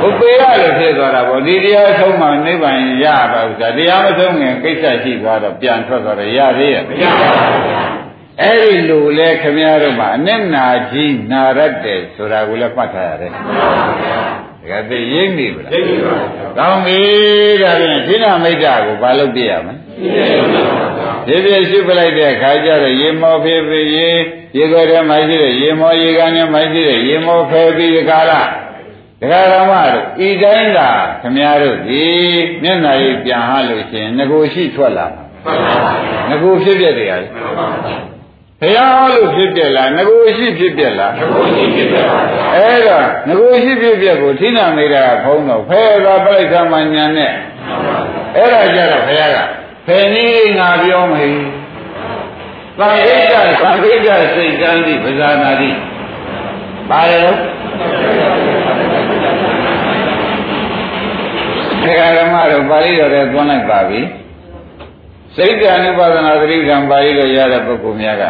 [0.00, 8.05] ဘုပေရလို့ဖြစ်သွားတာပေါ့ဒီတရားဆုံးမှနိဗ္ဗာန်ရပါဥစ္စာတရားမဆုံးခင်ကိစ္စရှိသွားတော့ပြန်ထွက်သွားတယ်ရသေးရဲ့မရပါဘူး
[8.42, 13.70] အဲ့ဒီလိုလဲခမည်းတော်မှာအနဲ့နာကြီးနာရက်တယ်ဆိုတာကိုလည်းမှတ်ထားရတယ်မှန်ပါ
[14.00, 17.00] ဗျာဒါကသိရိပ်နေပြီလားရိပ်နေပါဘူးကောင်းပြီ
[17.62, 19.74] ဒါဖြင့်သိနာမိတ်တာကိုဘာလုပ်ပြရမလဲ
[21.26, 24.08] ဖြည်းဖြည်းရှုပလိုက်တဲ့ခါကျတော့ရေမောဖေးဖေးရေ
[24.56, 28.32] ရေခွက်ထဲမှာရှိတဲ့ရေမောရေကန်ထဲမှာရှိတဲ့ရေမောဖယ်ပြီးဒီကာလ
[29.20, 30.90] ဒကာရမတို့ဤတိုင်းသာ
[31.22, 32.04] ခမည်းတော်ဒီ
[32.62, 35.06] မျက်နှာကြီးပြန်ဟလို့ရှိရင်ငကိုရှိထွက်လာ
[36.30, 37.30] ငကိုဖြစ်ပြတယ်ရတယ်
[38.60, 42.20] ဘုရားလို့ဖြစ်ပြက်လားငကိုရှိဖြစ်ပြက်လားငကိုရှိဖြစ်ပြက်ပါ
[42.54, 47.32] အဲ့တော့ငကိုရှိဖြစ်ပြက်ကိုထိနာနေတာဘုံတော့ဖဲသာပြိဋ္ဌာမညာနဲ့
[48.36, 49.38] အဲ့ဒါကြတော့ဘုရားက
[49.86, 51.36] ဖယ်နည်းငါပြောမယ်
[52.78, 55.70] သံဃိတသံဃိတစိတ်တန်းတိပဇာနာတိ
[56.90, 57.38] ပါရလို့
[61.82, 62.02] ခေရ
[62.32, 64.00] မတို့ပါဠိတော်ထဲသွန်းလိုက်ပါပြီ
[65.36, 68.24] စိတ်တ ानु ပါဒနာသတိဓမ္ပါဠိတော်ရတဲ့ပုဂ္ဂိုလ်များက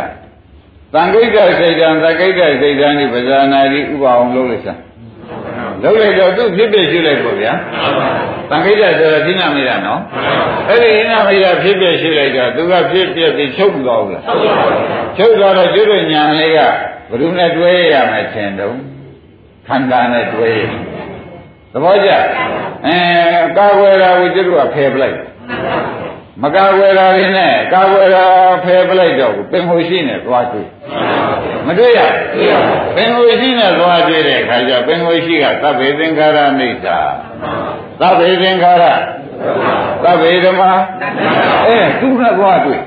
[0.93, 4.81] သံဃိတစိတ်တံသကိတစိတ်တံဒီပဇာနာတိဥပအောင်လုပ်လိုက်စမ်း
[5.83, 7.53] လုပ်လိုက်တော့သူဖြစ်ဖြစ်ရှုလိုက်ပေါ့ဗျာ
[8.51, 10.01] သံဃိတဆိုတော့သိနာမိတာနော်
[10.69, 14.25] အဲ့ဒီသိနာမိတာဖြစ်ဖြစ်ရှုလိုက်တော့သူကဖြစ်ဖြစ်ပြီးချုပ်သွားဘူးလား
[15.17, 16.59] ချုပ်သွားတော့ကျွတ်ညာလေးက
[17.09, 18.75] ဘယ်သူနဲ့တွဲရမယ်ထင်တော့
[19.69, 20.61] ခန္ဓာနဲ့တွဲရ
[21.73, 22.11] သဘောကျ
[22.87, 22.99] အဲ
[23.57, 25.17] ကာဝေရာကိုကျွတ်ကဖယ်ပလိုက်
[26.43, 28.25] မကာဝယ်တာတွေနဲ့ကာဝယ်တာ
[28.65, 30.69] ဖယ်ပလိုက်တော့ပင်ဟိုရှိနဲ့သွားတွေ့
[31.67, 32.01] မတွေ့ရ
[32.97, 37.01] ပင်ဟိုရှိနဲ့သွားတွေ့တဲ့အခါကျပင်ဟိုရှိကသဗ္ဗေသင်္ခါရအိဋ္ဌာ
[38.01, 38.85] သဗ္ဗေသင်္ခါရ
[40.05, 40.63] သဗ္ဗေဓမ္မ
[41.67, 42.81] အဲသူကသွားတွေ့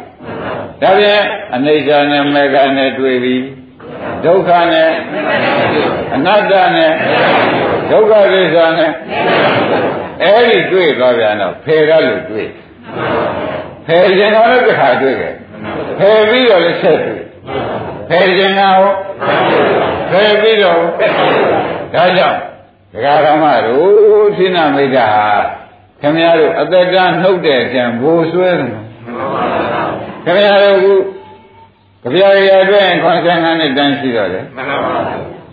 [0.81, 1.21] ဒါပြန်
[1.55, 3.35] အနိစ္စနဲ့မေဃနဲ့တွေ့ပြီ
[4.25, 4.91] ဒုက္ခနဲ့
[6.15, 6.91] အနတ္တနဲ့
[7.91, 8.91] ဒုက္ခသစ္စာနဲ့
[10.23, 12.49] အဲ့ဒီတွေ့သွားပြန်တော့ဖယ်ရလို့တွေ့
[13.85, 15.33] ဖယ်ခြင်းတော့လည်းတစ်ခါတွေ့ခဲ့
[15.99, 17.21] ဖယ်ပြီးတော့လည်းဆက်တွေ့
[18.09, 18.93] ဖယ်ခြင်းကဟော
[20.11, 20.79] ဖယ်ပြီးတော့
[21.93, 22.39] ဒါကြောင့်
[22.93, 25.07] ဒကာရမတို့သီနာမိတ်တာ
[26.01, 28.67] ခင်ဗျားတို့အသက်တန်းနှုတ်တဲ့ပြန်ဘိုးဆွဲတယ်
[30.23, 30.79] ခင်ဗျားတို့
[32.03, 32.87] ကကြပြရအတွက်
[33.23, 35.01] 85နှစ်တန်းရှိတော့တယ်မှန်ပါပါ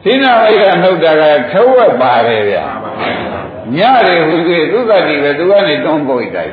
[0.04, 1.22] သီနာမိတ်ကနှုတ်တာက
[1.52, 2.64] ထုံးဝက်ပါတယ်ဗျာ
[3.74, 6.52] ညတယ်ဟူသေးသူကတိပဲသူကနေတွန်းပုတ်တိုက်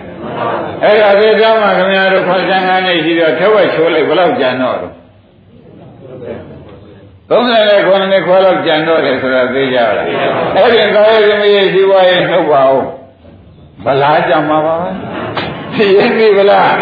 [0.84, 4.78] အဲ့ဒါဒီကမှခင်ဗျားတို့85နှစ်ရှိတော့ထုံးဝက်ချိုးလိုက်ဘယ်လောက်ကြံတော့
[7.30, 9.92] 39နှစ်ခွဲလောက်ကြံတော့တယ်ဆိုတာသိကြလား
[10.56, 12.84] အဲ့ဒီကာယသမီးရှိပွားရေးနှုတ်ပါဦး
[13.86, 14.76] ဗလားကြမှာပါ
[15.76, 16.74] သိရင်ပြီဗလား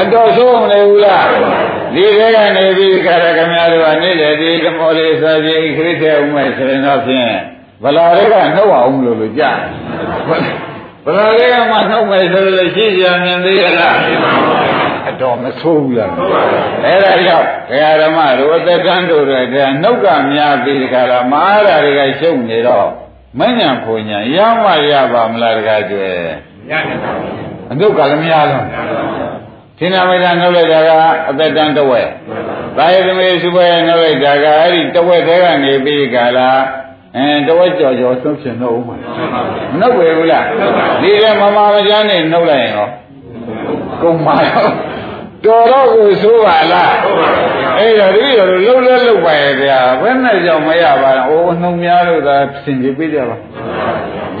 [0.00, 1.26] အတော်ဆုံးမနေဘူးလား
[1.94, 7.32] ဒီထဲကနေပြီးခါရခင်ဗျားတို့ကနေ့တည်းဒီဓမောလေးဆိုပြီးခရစ်တဲ့ဥမဲ့ဆိုရင်တော့ဖြင့်
[7.82, 9.58] ဗလားတွေကနှုတ်အောင်လို့လို့ကြား
[11.06, 13.96] ဗလားတွေကမှနှုတ်မယ်ဆိုလို့ရှိကြမြင်သေးရလား
[15.08, 16.12] အတော်မဆိုးဘူးလား
[16.84, 19.44] အဲ့ဒါကြောင့်ဘုရားဓမ္မတို့အသက်တန်းတို့တဲ့
[19.82, 22.88] နှုတ်ကများပြီးဒီခါလာမအားဓာတွေကရှုပ်နေတော့
[23.38, 26.08] မညံဖွညာရမရပါမလားတကားကျွဲ
[26.70, 27.12] ရတယ်ပါ
[27.70, 28.66] အနှုတ်ကလည်းမရလုံး
[29.78, 30.90] သင်္နာမေတ္တာနှုတ်လိုက်တာက
[31.28, 32.08] အသက်တန်းတဝက်
[32.76, 36.50] သာယသမီးစုပွဲနှုတ်လိုက်တာကအဲ့ဒီတဝက်သေးကနေပြီးခါလာ
[37.16, 39.00] အဲတဝက်ကြော်ကြော်သုံးရှင်နှုတ်ဦးမှာမ
[39.80, 40.44] နှုတ်ပဲဘူးလား
[41.02, 42.88] ဒီကမမမကျန်းနေနှုတ်လိုက်ရင်ရော
[44.02, 44.66] ကုန်ပါရော
[45.44, 46.92] တော်တော့ကိုဆိုးပါလား
[47.78, 53.36] အဲ့တော့ဒီလိုလှုပ်လဲလှုပ်ပါရဲ့ဗျာဘယ်နဲ့ကြောင့်မရပါဘူးအိုးနှုံများလို့သာသင်ကြပြကြပါ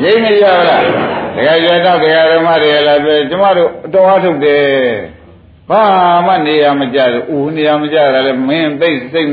[0.02, 0.82] ရိမ့်မရလား
[1.36, 4.66] တကယ်ကြတော့တရားဓမ္မတွေလည်းပဲကျမတို့အတော်အားထုတ်တယ်
[5.70, 5.82] ဘာ
[6.26, 6.98] မှနေရမကြ
[7.30, 9.30] ဘူးဦးနေရမကြတာလည်းမင်းသိစိတ်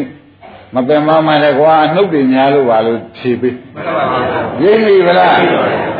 [0.76, 4.19] မပင်မမှလည်းကွာနှုတ်တွေများလို့ပါလို့ဖြေပေးမှန်ပါပါ
[4.63, 5.36] ရိမ့်ပြီဗလား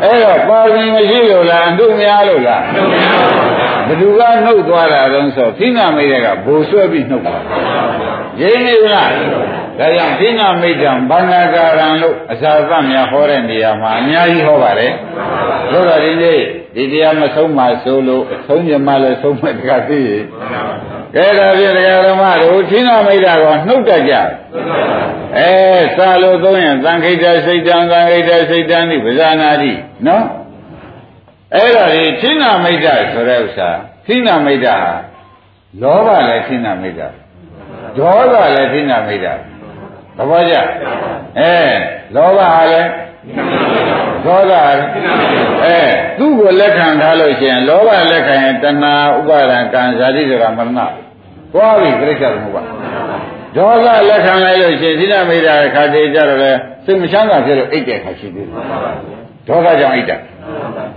[0.02, 3.44] အဲ့တော့ပါရမီမရှိလို့လားအတုများလို့လားအတုများပါ
[3.86, 7.36] ဘယ်သူကနှုတ်သွားတာတုံးဆိုဖိနာမိတ်တဲ့ကဘိုလ်ဆွဲပြီးနှုတ်ပါ
[8.40, 9.10] ရိမ့်ပြီဗလား
[9.78, 14.92] ဒါကြောင့်ဖိနာမိတ်တံဘာနာကာရံလို့အစာသများဟောတဲ့နေရာမှာအများကြီးဟောပါတယ်
[15.72, 16.40] လို့တော့ဒီနေ့
[16.76, 20.10] ဒီတရားမဆုံးမှဆိုလို့ဆုံးမြမလည်းဆုံးမဲ့တကသိရ
[21.14, 24.14] ကဲဒါဖြင့်တရားဓမ္မတို့သီနာမိတ်တာကနှုတ်တတ်ကြ
[25.38, 25.52] အဲ
[25.96, 29.72] စာလို့သုံးရင်သံခိတစိတ်တံသံခိတစိတ်တံဒီပဇာနာတိ
[30.06, 30.24] နော်
[31.54, 33.70] အဲ့ဒါဒီသီနာမိတ်တာဆိုတဲ့ဥစ္စာ
[34.06, 34.76] သီနာမိတ်တာ
[35.82, 37.08] လောဘလည်းသီနာမိတ်တာ
[37.98, 39.32] ဒေါသလည်းသီနာမိတ်တာ
[40.16, 40.54] သဘောကျ
[41.38, 41.54] အဲ
[42.14, 42.88] လောဘဟာလည်း
[44.26, 44.52] ဒေါသ
[45.64, 45.78] အဲ
[46.18, 50.80] သူ့ကိုလက်ခံထားလို့ရှိရင်လောဘလက်ခံရင်တဏှာဥပါဒံကံဇာတိဆိုတာမရဏ
[51.52, 52.62] သွားပြီပြိဿသမုပ္ပါ
[53.56, 56.52] ဒေါသလက်ခံလိုက်လို့ရှိရင်သီလမေတ္တာခါတည်းကြတော့လေ
[56.84, 58.52] စိတ်မချမ်းသာဖြစ်လို့အိတ်တဲ့ခါရှိသေးတယ်
[59.48, 60.16] ဒေါသကြောင့်အိတ်တာ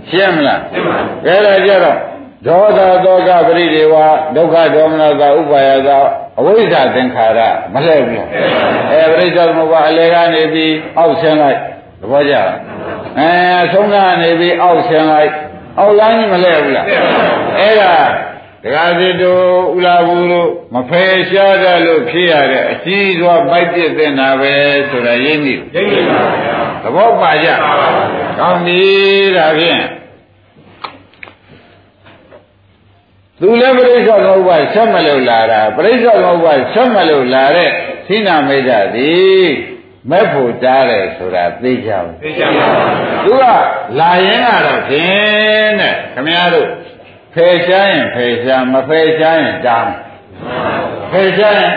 [0.08, 1.96] ရှင်းမလားရှင်းပါပြီအဲဒါကြတော့
[2.46, 3.94] ဒေါသတောကပရိဒေဝ
[4.36, 5.98] ဒုက္ခဒေါမနတာဥပါယတာ
[6.38, 7.40] အဝိဇ္ဇသင်္ခါရ
[7.74, 8.26] မလှည့်ဘူး
[8.92, 11.58] အဲပရိစ္ဆေသမုပ္ပါအလေကနေပြီးအောက်ဆင်းလိုက်
[12.00, 12.50] သဘောကျလား
[13.18, 13.30] အဲ
[13.72, 15.32] ဆုံးကနေပြီးအောက်ဆင်းလိုက်
[15.78, 16.86] အောက်လမ်းကြီးမလဲဘူးလား
[17.58, 17.94] အဲ့ဒါ
[18.64, 19.44] ဒကာစီတို့
[19.78, 24.52] ဥလာဘူးတို့မဖယ်ရှားကြလို့ဖြစ်ရတဲ့အကြီးစွာပိုက်ပြစ်တဲ့နာပဲ
[24.90, 27.48] ဆိုတာရင်းနေရင်းနေပါဗျာသဘောပါကြ
[28.38, 28.80] ကောင်းပြီ
[29.36, 29.82] ဒါဖြင့်
[33.40, 37.70] သူလည်းပြိဿသမုပ္ပါဆက်မလို့လာတာပြိဿသမုပ္ပါဆက်မလို့လာတဲ့
[38.06, 39.48] သီနာမိတ်တာသည်
[40.10, 43.44] မဲ့ဖို့တားတယ်ဆိုတာသိကြဘူးသိကြပါဘူးသူက
[44.00, 46.68] လာရင်ကတော့ဖြင့်တဲ့ခမည်းတော်
[47.34, 49.88] ဖယ်ရှားရင်ဖယ်ရှားမဖယ်ရှားရင်တား
[51.12, 51.72] ဖယ်ရှားရင်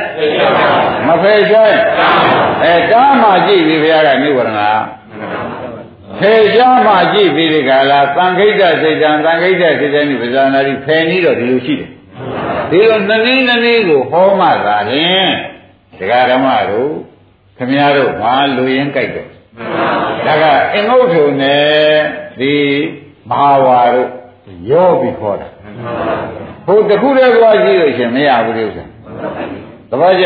[1.08, 1.84] မဖယ်ရှားရင်
[2.64, 4.84] အဲတားမှကြည့်ပြီဘုရားကနိဗ္ဗာန်
[6.20, 11.90] ဖယ်ရှားမှကြည့်ပြီးဒီကလာသံခိတ္တစိတ်တံသံခိတ္တစိတ်တံဒီပဇာနာတိဖယ်နည်းတော့ဒီလိုရှိတယ်
[12.72, 15.30] ဒီလိုနှစ်နည်းနှစ်နည်းကိုဟောမှသာလျှင်
[16.00, 16.92] ဒကာဓမ္မတို့
[17.62, 19.28] ခမည်းတော်ဘာလူရင်းကြိုက်တယ်
[20.26, 20.44] ဒါက
[20.74, 21.66] အင်္ဂုတ်ထုံနဲ့
[22.40, 22.54] ဒီ
[23.30, 24.10] မဟာဝါတို့
[24.72, 25.48] ရောပြီးခေါ်တာ
[26.66, 28.86] ဟိုတခုတည်းသွားကြည့်လို့ရှင်မရဘူးလို့ဆို
[29.90, 30.26] သဘောကျ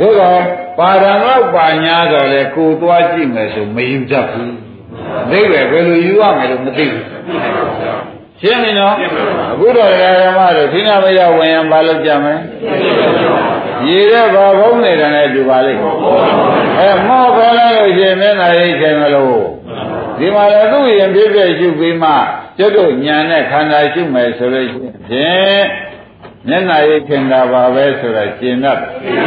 [0.00, 0.40] တို့တော့
[0.78, 4.54] ပါရံတော့ပါညာတော့လေကိုသွားကြည့်မယ်ဆိုမယူတတ်ဘူး
[5.30, 7.04] သိပဲဘယ်လိုယူရမယ်လို့မသိဘူး
[8.40, 8.94] ရှင်းပြီနော်
[9.52, 12.34] အခုတော့ဓမ္မတို့သီနာမယဝင်ရင်ဘာလုပ်ကြမလဲ
[13.86, 15.80] ရေတဲ့ဘာဘုံနေတာနဲ့တူပါလိမ့်
[16.78, 19.38] အဲမောပဲလို့ရှင်မျက်နှာရိတ်ချိန်မလို့
[20.18, 22.10] ဒီမှာလည်းသူ့ရင်ပြည့်ပြည့်ရှုပြီးမှ
[22.58, 24.68] ကျွတ်တို့ညာနဲ့ခန္ဓာရှုမယ်ဆိုလို့
[25.08, 25.64] ဖြင့်
[26.48, 28.78] မျက်နှာရေးထင်တာပါပဲဆိုတာကျင်တတ်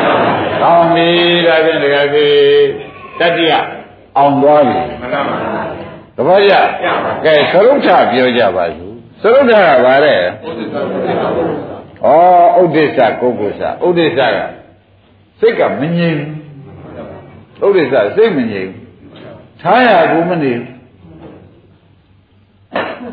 [0.62, 1.10] ။ကောင်းပြီ
[1.48, 2.68] ဒါဖြင့်တကယ်ကြီး
[3.20, 3.54] တတိယ
[4.18, 5.36] အောင်သွားပြီ။မှန်ပါပါ။
[6.16, 6.54] သဘောကျ။
[7.26, 8.87] ကဲသရုပ်ထပြောကြပါစို့။
[9.22, 10.16] သရုပ်ထကဘာလဲ။
[12.04, 12.08] ဩ
[12.62, 14.40] ဥဒိစ္စကုက္ကုစ္စဥဒိစ္စက
[15.40, 16.20] စိတ်ကမငြိမ်
[17.60, 18.88] ဘူးဥဒိစ္စစိတ်မငြိမ်ဘူး
[19.62, 20.78] ထားရဘူးမနေဘူး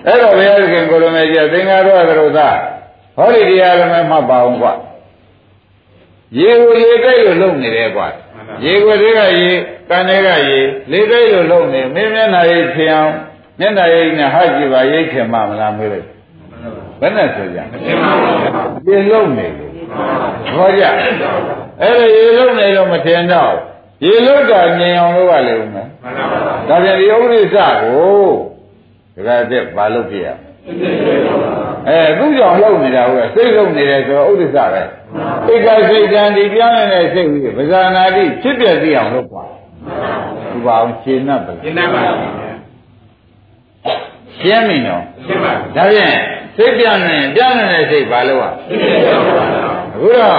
[0.07, 2.41] အဲ့တော့ဘုရားသခင်ကိုလိုမေကြီးသင်္ဃာရောကရုသ
[3.17, 4.73] ဟောဒီတရားလည်းမှတ်ပါအောင်ကွာ
[6.39, 8.07] ရေကိုရေတိုက်လို့လုံနေတယ်ကွာ
[8.65, 9.51] ရေကိုတွေကရေ
[9.89, 10.59] ကံတွေကရေ
[10.93, 13.15] လေတိုက်လို့လုံနေမင်းမျက်နှာရိပ်ဖြစ်အောင်
[13.59, 16.07] မျက်နှာရိပ်နဲ့ဟကြည့်ပါရိပ်ခင်မမလားမေးလိုက်
[17.01, 17.59] ဘယ်နဲ့ဆိုကြ
[18.87, 19.73] ရေလုံနေလို့
[20.57, 21.33] ဟောကြအဲ့ဒါ
[22.17, 23.55] ရေလုံနေလို့မထင်တော့
[24.05, 25.89] ရေလုံတာမြင်အောင်လုပ်ရလိမ့်မယ်
[26.69, 30.27] ဒါပြန်ဒီဥပ္ပရိစ္ဆကိုဒါကတည်းကဘာလုပ်ပြရ
[31.89, 34.83] အဲသူကြောင့်လုပ်နေတာဟုတ်ကဲ့စိတ်လုံနေတယ်ဆိုတော့ဥဒိစ္စပဲ
[35.53, 39.45] ဧကစိတ်တန်ဒီပြောင်းနေတဲ့စိတ်ကြီးပဇာနာတိဖြစ်ပြသိအောင်လုပ်ပါ
[40.51, 42.03] ဒီပါအောင်ရှင်း납ပါရှင်း납ပါ
[44.45, 46.15] ရှင်းပြီနော်ရှင်းပါဒါဖြင့်
[46.57, 48.53] စိတ်ပြောင်းနေပြောင်းနေတဲ့စိတ်ဘာလို့อ่ะ
[49.95, 50.39] အခုတော့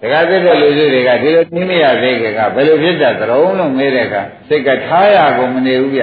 [0.00, 6.02] ဒကာသစ်တဲ့လူစုတွေကဒီလိုသိမရသေးကြကဘယ်လိုဖြစ်တာသရုံးလို့မေးတဲ့အခါစိတ်ကထားရကုန်မနေဘူးဗျ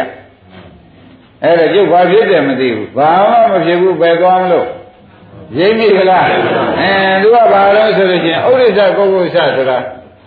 [1.44, 4.68] အဲ့ဒါကျုပ်ဘာဖြစ်တယ်မသိဘူးဘာမှမဖြစ်ဘူးပဲသွားမလို့
[5.58, 6.26] ရိပ်မိကလား
[6.80, 6.92] အဲ
[7.22, 9.78] သူကဘာလို့ဆိုလို့ချင်းဥရိစ္ဆကုက္ကုဆဆိုတာ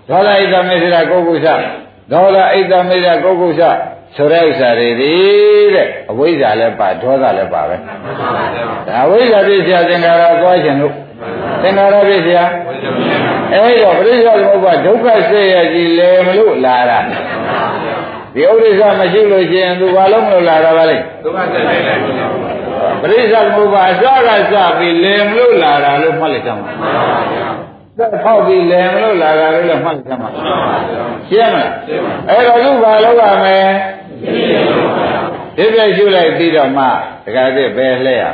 [0.09, 1.47] ဒေါသဣတမေစ္ဆရာကုက္ကုဆ
[2.13, 3.61] ဒေါသဣတမေစ္ဆရာကုက္ကုဆ
[4.15, 5.13] ဆိုတဲ့ဥစ္စာတွေဒီ
[5.75, 7.77] တဲ့အဝိဇ္ဇာလည်းပါဒေါသလည်းပါပဲ
[8.89, 10.95] ဒါအဝိဇ္ဇာပြည့်စရာသင်္ခါရသွားခြင်းလို့
[11.63, 12.45] သင်္ခါရပြည့်စရာ
[13.53, 16.99] အဲ့တော့ပရိစ္ဆေသမုပ္ပါဒုက္ခစေရကြီးလေမလို့လာတာ
[18.35, 22.01] ဒီဥဒိစ္စမရှိလို့ရှိရင်သူဘာလို့မလို့လာတာပါလဲဒုက္ခစေလိုက်လိုက်
[23.03, 26.71] ပရိစ္ဆေသမုပ္ပါအစကစပြီးလေမလို့လာတာလို့မှတ်လိုက်ကြမှာ
[27.99, 30.31] သက်ဖောက်ပြီးလေမလို့လာတာလို့လည်းမှတ်လိုက်ကြမှာ
[31.29, 31.73] ရှင်းမလား
[32.29, 33.61] အဲ့တော့သူဘာလုပ်ရမလဲ
[35.57, 36.85] ဒီပြည့်ရှုလိုက်ပြီးတော့မှ
[37.25, 38.25] တခါတည်းပဲလှည့်ရ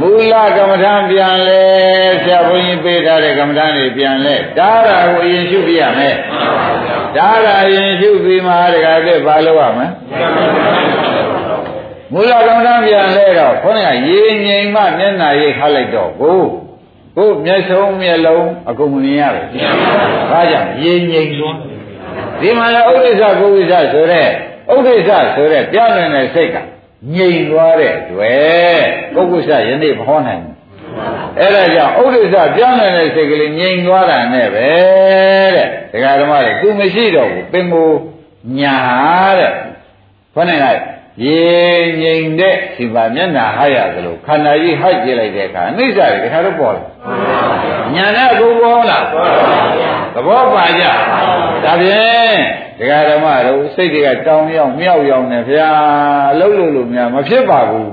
[0.00, 1.62] မူလကမ္မထာပြန်လဲ
[2.22, 6.16] ဆရာဘုန်းကြီးပေးထားတဲ့ကမ္မထာတွေပြန်လဲဒါရာကိုအရင်ရှုပြရမယ်
[7.16, 9.86] ဒါရာအရင်ရှုပြီးမှတခါတည်းဘာလုပ်ရမလဲ
[12.12, 16.42] မူလကမ္မထာပြန်လဲတော့ခေါင်းကရေငိမ်မှမျက်နှာရိပ်ခါလိုက်တော့ကို
[17.18, 19.46] ကိုမျက်စုံမျက်လုံးအကုန်မြင်ရတယ်။
[20.30, 21.56] ဘာကြောင့်ရေငိမ်လို့
[22.40, 24.28] ဒီမှာလည်းဥဒိစ္စကုဝိစ္စဆိုတဲ့
[24.74, 26.56] ဥဒိစ္စဆိုတဲ့ပြောင်းနေတဲ့စိတ်က
[27.14, 28.82] ငြိမ်သွားတဲ့တွေ့
[29.14, 30.56] ပုဂ္ဂုစ္စယနေ့မဟောနိုင်ဘူး
[31.38, 34.68] အဲ့ဒါကြောင့်ဥဒိစ္စပြောင်းနေတဲ့စိတ်ကလေးငြိမ်သွားတာနဲ့ပဲ
[35.56, 37.90] တဲ့ဒကာဓမ္မတွေသူမရှိတော့ဘူးပင်ကို
[38.60, 38.76] ညာ
[39.38, 39.52] တဲ့
[40.34, 40.76] ခေါင်းနဲ့
[41.24, 41.40] ရေ
[42.02, 46.82] ငြိမ်တဲ့ဒီပါမျက်နှာဟရသလိုခန္ဓာကြီးဟပ်ကြည့်လိုက်တဲ့အခါအိဋ္ဌာတွေတခါတော့ပေါ်လာ
[47.94, 48.98] ညာနဲ့ဘုံပေါ်လာ
[50.14, 50.84] သဘောပါကြ
[51.64, 52.38] ဒါဖြင့်
[52.78, 55.68] ဒကာဓမ္မတို့စိတ်တွေကတောင်းရောက်မြောက်ရောက်နေဗျာ
[56.32, 57.92] အလုံးလို့လို့များမဖြစ်ပါဘူး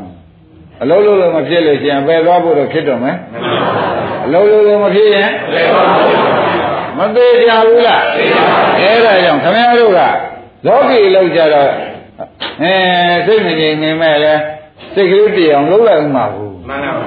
[0.82, 3.17] အလုံးလို့လို့မဖြစ်လို့ရှိရင်ပယ်သွားဖို့တော့ဖြစ်တော့မယ်
[4.26, 5.30] အလုံးလို့လို့မဖြစ်ရင်
[6.97, 8.03] မသေးကြဘူးလား
[8.80, 10.01] အဲ့ဒါကြောင့်ခမည်းတော်က
[10.67, 11.69] လောကီလောက်ကြတော့
[12.61, 12.74] အဲ
[13.26, 14.34] စိတ်မငြိမ်နေမဲ့လဲ
[14.93, 17.05] စိတ်ကလေးတည်အောင်လုပ်လိုက်ဥမှာဘူးမှန်ပါပါ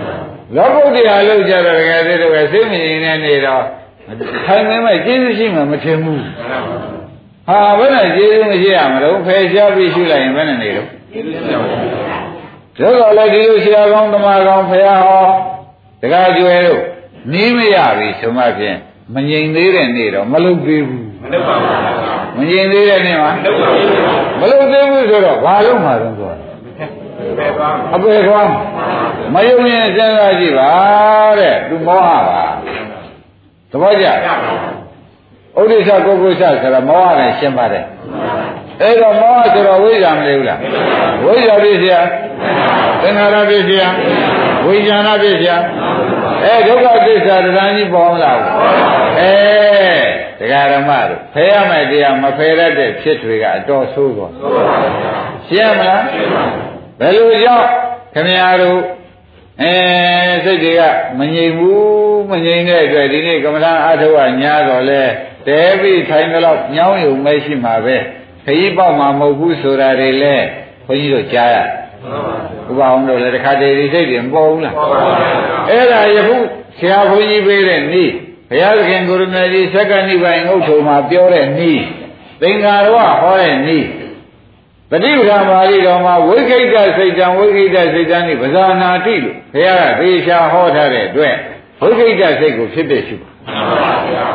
[0.57, 3.65] လောကုတ္တရာလောက်ကြတော့တကယ်တည်းတော့စိတ်မငြိမ်နေနေတော့
[4.47, 6.89] ထိုင်နေမဲ့ကျေးဇူးရှိမှမထင်ဘူးမှန်ပါပါ
[7.49, 11.79] ဟာဘယ်နဲ့ကျေးဇူးမရှိရမလို့ဖယ်ရှားပြီးရှုလိုက်ရင်ဘယ်နဲ့နေတော့ကျေးဇူးရှိပါဘူး
[12.79, 15.27] တို့တော့လည်းဒီလိုဆရာကောင်းတမကောင်းဖရာဟော
[16.03, 16.83] တကားကျွဲတို့
[17.33, 18.77] နီးမရပြီဆိုမှဖြင့်
[19.15, 23.33] မငြိမ်သေးတဲ့နေ့တော့မလုပ်သေးဘူးမလုပ်ပါဘူး မငြိမ်သေးတဲ့နေ့မှာ
[24.41, 26.33] မလုပ်သေးဘူးဆိုတော့ဘာလို့မှတော့ဆို
[27.95, 28.49] အပေသွား
[29.35, 30.73] မယုံရင်စဉ်းစားကြည့်ပါ
[31.41, 32.45] တဲ့သူမောဟပါ
[33.71, 34.07] သဘောကျ
[35.61, 37.85] ဥဒိစ္စကုက္ကုစ္စဆိုတာမောဟနဲ့ရှင်းပါတယ်
[38.83, 40.59] အဲ့တော့မောဟဆိုတော့ဝိဇ္ဇာမလေးဘူးလား
[41.25, 42.01] ဝိဇ္ဇာပြည့်စရာ
[43.03, 43.89] သင်္ခါရပြည့်စရာ
[44.67, 45.57] ဝိညာဏပြည့်စရာ
[46.45, 48.39] အဲဒုက္ခသစ္စာတရားကြီးပေါ်မလား
[49.21, 49.33] အဲ
[50.39, 54.33] တရားဓမ္မတို့ဖယ်ရမယ်တရားမဖယ်ရတဲ့ဖြစ်တွေကအတော်ဆိုးသွား
[55.47, 56.03] ရှင်းမလား
[57.01, 57.69] ဘယ်လိုကြောင့်
[58.15, 58.81] ခင်ဗျားတို့
[59.63, 59.75] အဲ
[60.45, 60.83] စိတ်တွေက
[61.19, 65.03] မငြိမ်ဘူးမငြိမ်တဲ့အတွက်ဒီနေ့ကမ္မထာအထုဝညာတော့လဲ
[65.47, 68.01] တဲပြီးထိုင်တော့ညောင်းယုံမရှိမှာပဲခ
[68.47, 70.37] ကြီးပေါက်မှာမဟုတ်ဘူးဆိုတာတွေလဲ
[70.85, 71.57] ခွန်ကြီးတို့ကြားရ
[72.69, 74.75] ဥပအောင်တို့လည်းတခါတည်းဒီစိတ်တွေမပေါ်ဘူးလား
[75.71, 76.37] အဲ့ဒါယခု
[76.79, 78.13] ဆရာဘုန်းကြီးပေးတဲ့နည်း
[78.51, 81.85] ဘုရားသခင်ကိုရမေကြီးသက္ကနိဗ္ဗာန်ဥထုံမှာပြောတဲ့နည်း
[82.41, 83.89] သင်္ကာရဝဟောတဲ့နည်း
[84.91, 91.35] ပฏิပ္ပာပါဠိတော်မှာဝိခိတစိတ်တံဝိခိတစိတ်တံนี่ပဇာနာတိလို့ဘုရားကသေချာဟောထားတဲ့အတွက်
[91.81, 93.29] ဝိခိတစိတ်ကိုဖြစ်ဖြစ်ရှိပါ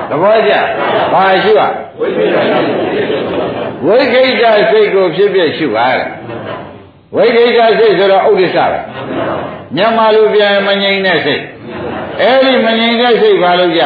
[0.09, 0.53] သဘောကျ
[1.13, 1.67] ဘာရှိပါ
[1.99, 2.25] ဝိခိ
[4.41, 5.87] တစိတ်ကိုဖြစ်ဖြစ်ရှိပါ
[7.15, 8.79] ဝိခိတစိတ်ဆိုတော့ဥဒိစ္စပဲ
[9.75, 11.43] မြန်မာလူပြန်မငြိမ့်တဲ့စိတ်
[12.21, 13.83] အဲ့ဒီမငြိမ်တဲ့စိတ်ဘာလို့ကြ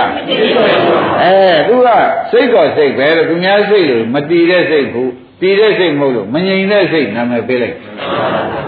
[1.24, 1.90] အဲသူက
[2.32, 5.12] စိတ်တော်စိတ်ပဲလို့သူများစိတ်လို့မတည်တဲ့စိတ်ဘူး
[5.42, 7.76] တည်တဲ့စိတ်မဟုတ်လို့မငြိမ်တဲ့စိတ်နာမည်ပေးလိုက်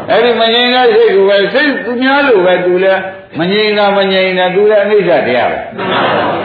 [0.10, 3.02] အဲ့ဒီမငြိမ်တဲ့စိတ်ကိုပဲစိတ်သူများလို့ပဲသူလည်း
[3.40, 5.58] မငြိမ်တာမငြိမ်တာသူလည်းအနိစ္စတရားပဲ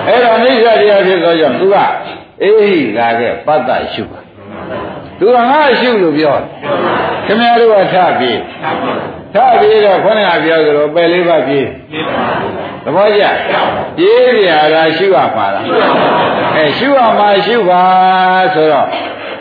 [0.07, 1.77] အဲ့တော့အနိစ္စတရားဖြစ်သောကြောင့်သူက
[2.43, 4.21] အေးဟိလာခဲ့ပတ္တရှုပါ
[5.21, 6.47] သူကငါရှုလို့ပြောတယ်
[7.27, 8.39] ခင်ဗျားတို့ကထပြေး
[9.35, 11.69] ထပြေးတော့ခေါင်းကပြောသလိုပယ်လေးပါပြေး
[12.85, 13.25] သဘောကျ
[13.97, 15.65] ပြေးပြာလားရှုရမှာလား
[16.57, 17.83] အဲရှုရမှာရှုပါ
[18.55, 18.89] ဆိုတော့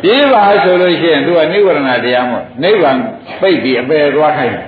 [0.03, 2.97] ပြေးပါဆိုလို့ရှိရင်သူကနိဝရဏတရားမို့နိဗ္ဗာန်
[3.41, 4.65] ပိတ်ပြီးအပယ်သွားခိုင်းတယ်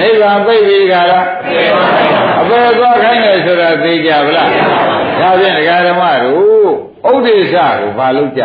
[0.00, 1.26] နိဗ္ဗာန်ပိတ်ပြီးကြလား
[2.40, 4.50] အပယ်သွားခိုင်းတယ်ဆိုတာသိကြဗလား
[5.20, 6.70] ဒါဖြင့်ဒကာဓမ္မတို့
[7.10, 8.42] ဥဒိစ္စကိုဘာလို့ကြ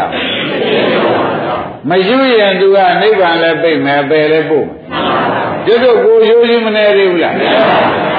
[1.90, 4.83] မရှိရင်သူကနိဗ္ဗာန်လည်းပိတ်မယ်အပယ်လည်းပို့ကျွ
[5.74, 7.36] တ်တို့ကိုရိုးချင်းမနေသေးဘူးလား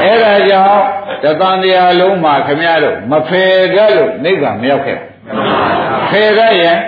[0.03, 0.83] အဲ့ဒါကြောင့်
[1.23, 4.99] တသံတရားလုံးမှာခမရတို့မဖယ်တတ်လို့နိဗ္ဗာန်မရောက်ခဲ့
[6.11, 6.79] ဖယ်တတ်ရင်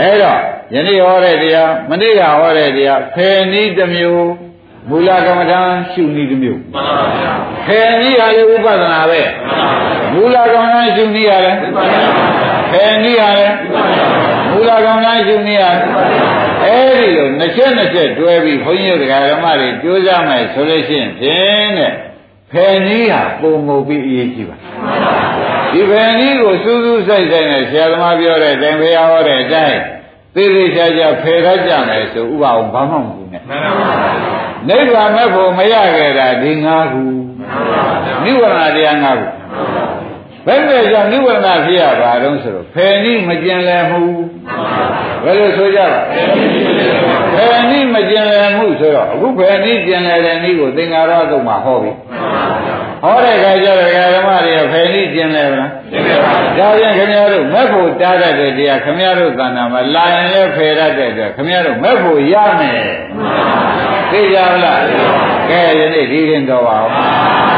[0.00, 0.38] အဲ့တော့
[0.74, 4.32] ယနေ့ဟောတဲ့တရားမနေ့ကဟောတဲ့တရားဖယ်နည်းတစ်မျိုး
[4.90, 5.60] မူလကမ္မထာ
[5.92, 7.32] ရှုနည်းတစ်မျိုးမှန်ပါဗျာ
[7.66, 9.22] ဖယ်နည်းဟာလေဥပဒနာပဲ
[10.12, 11.52] မူလကမ္မထာရှုနည်းဟာလေ
[12.70, 14.21] ဖယ်နည်းဟာလေမူ
[14.68, 15.70] လကမ္မထာရှုနည်းဟာ
[16.64, 21.92] အဲ့ဒီလိုနှစ်ချက်နှစ်ချက်တွဲပြီးဘုန်းကြီးတို့ဓမ္မတွေကြိုးစားမယ်ဆိုလို့ရှိရင်ဖြင့်တဲ့
[22.50, 24.56] ဖယ်နည်းဟာပုံမူပြီးအရေးကြီးပါ
[25.72, 29.78] ဒီဖယ်နည်းကိုစူးစူးဆိုင်ဆိုင်နဲ့ဆရာသမားပြောတဲ့အတိုင်းဘုရားဟောတဲ့အတိုင်း
[30.34, 33.42] သေသေးချာချာဖယ်ရကြမယ်ဆိုဥပအောင်ဘာမှမဘူးနဲ့
[34.68, 37.02] နိဗ္ဗာန်မဲ့ဖို့မရခဲ့တာဒီ၅ခု
[38.24, 39.26] နိဝရဏတရား၅ခု
[40.46, 44.02] ဘယ်နဲ့ကြောင့်နိဝရဏဖြစ်ရပါတော့ဆိုတော့ဖယ်နည်းမကျင်လည်မှု
[45.24, 46.00] ဘယ်လိုဆိုကြပါ
[47.34, 51.92] ဖယ်နည်းမကျင်လည်မှုဆိုတော့အခုဖယ်နည်းကျင်လည်တဲ့နည်းကိုသင်္ဃာရသုံးမှာဟောပြီ
[53.02, 55.70] ဟောတဲ့အခါကျတော့ဓမ္မတွေကဖယ်နည်းကျင်လည်မလား
[56.58, 62.82] ဒါပြန်ခင်ဗျားတို့မဲ့ဖို့တားတတ်တဲ့တရားခင်ဗျားတို့သဏ္ဍာန်မှာလာရင်လည်းဖယ်ရတဲ့အတွက်ခင်ဗျားတို့မဲ့ဖို့ရမယ်
[64.10, 64.82] သိကြပါလား
[65.50, 67.51] ကဲယနေ့ဒီရင်တော်ပါအောင်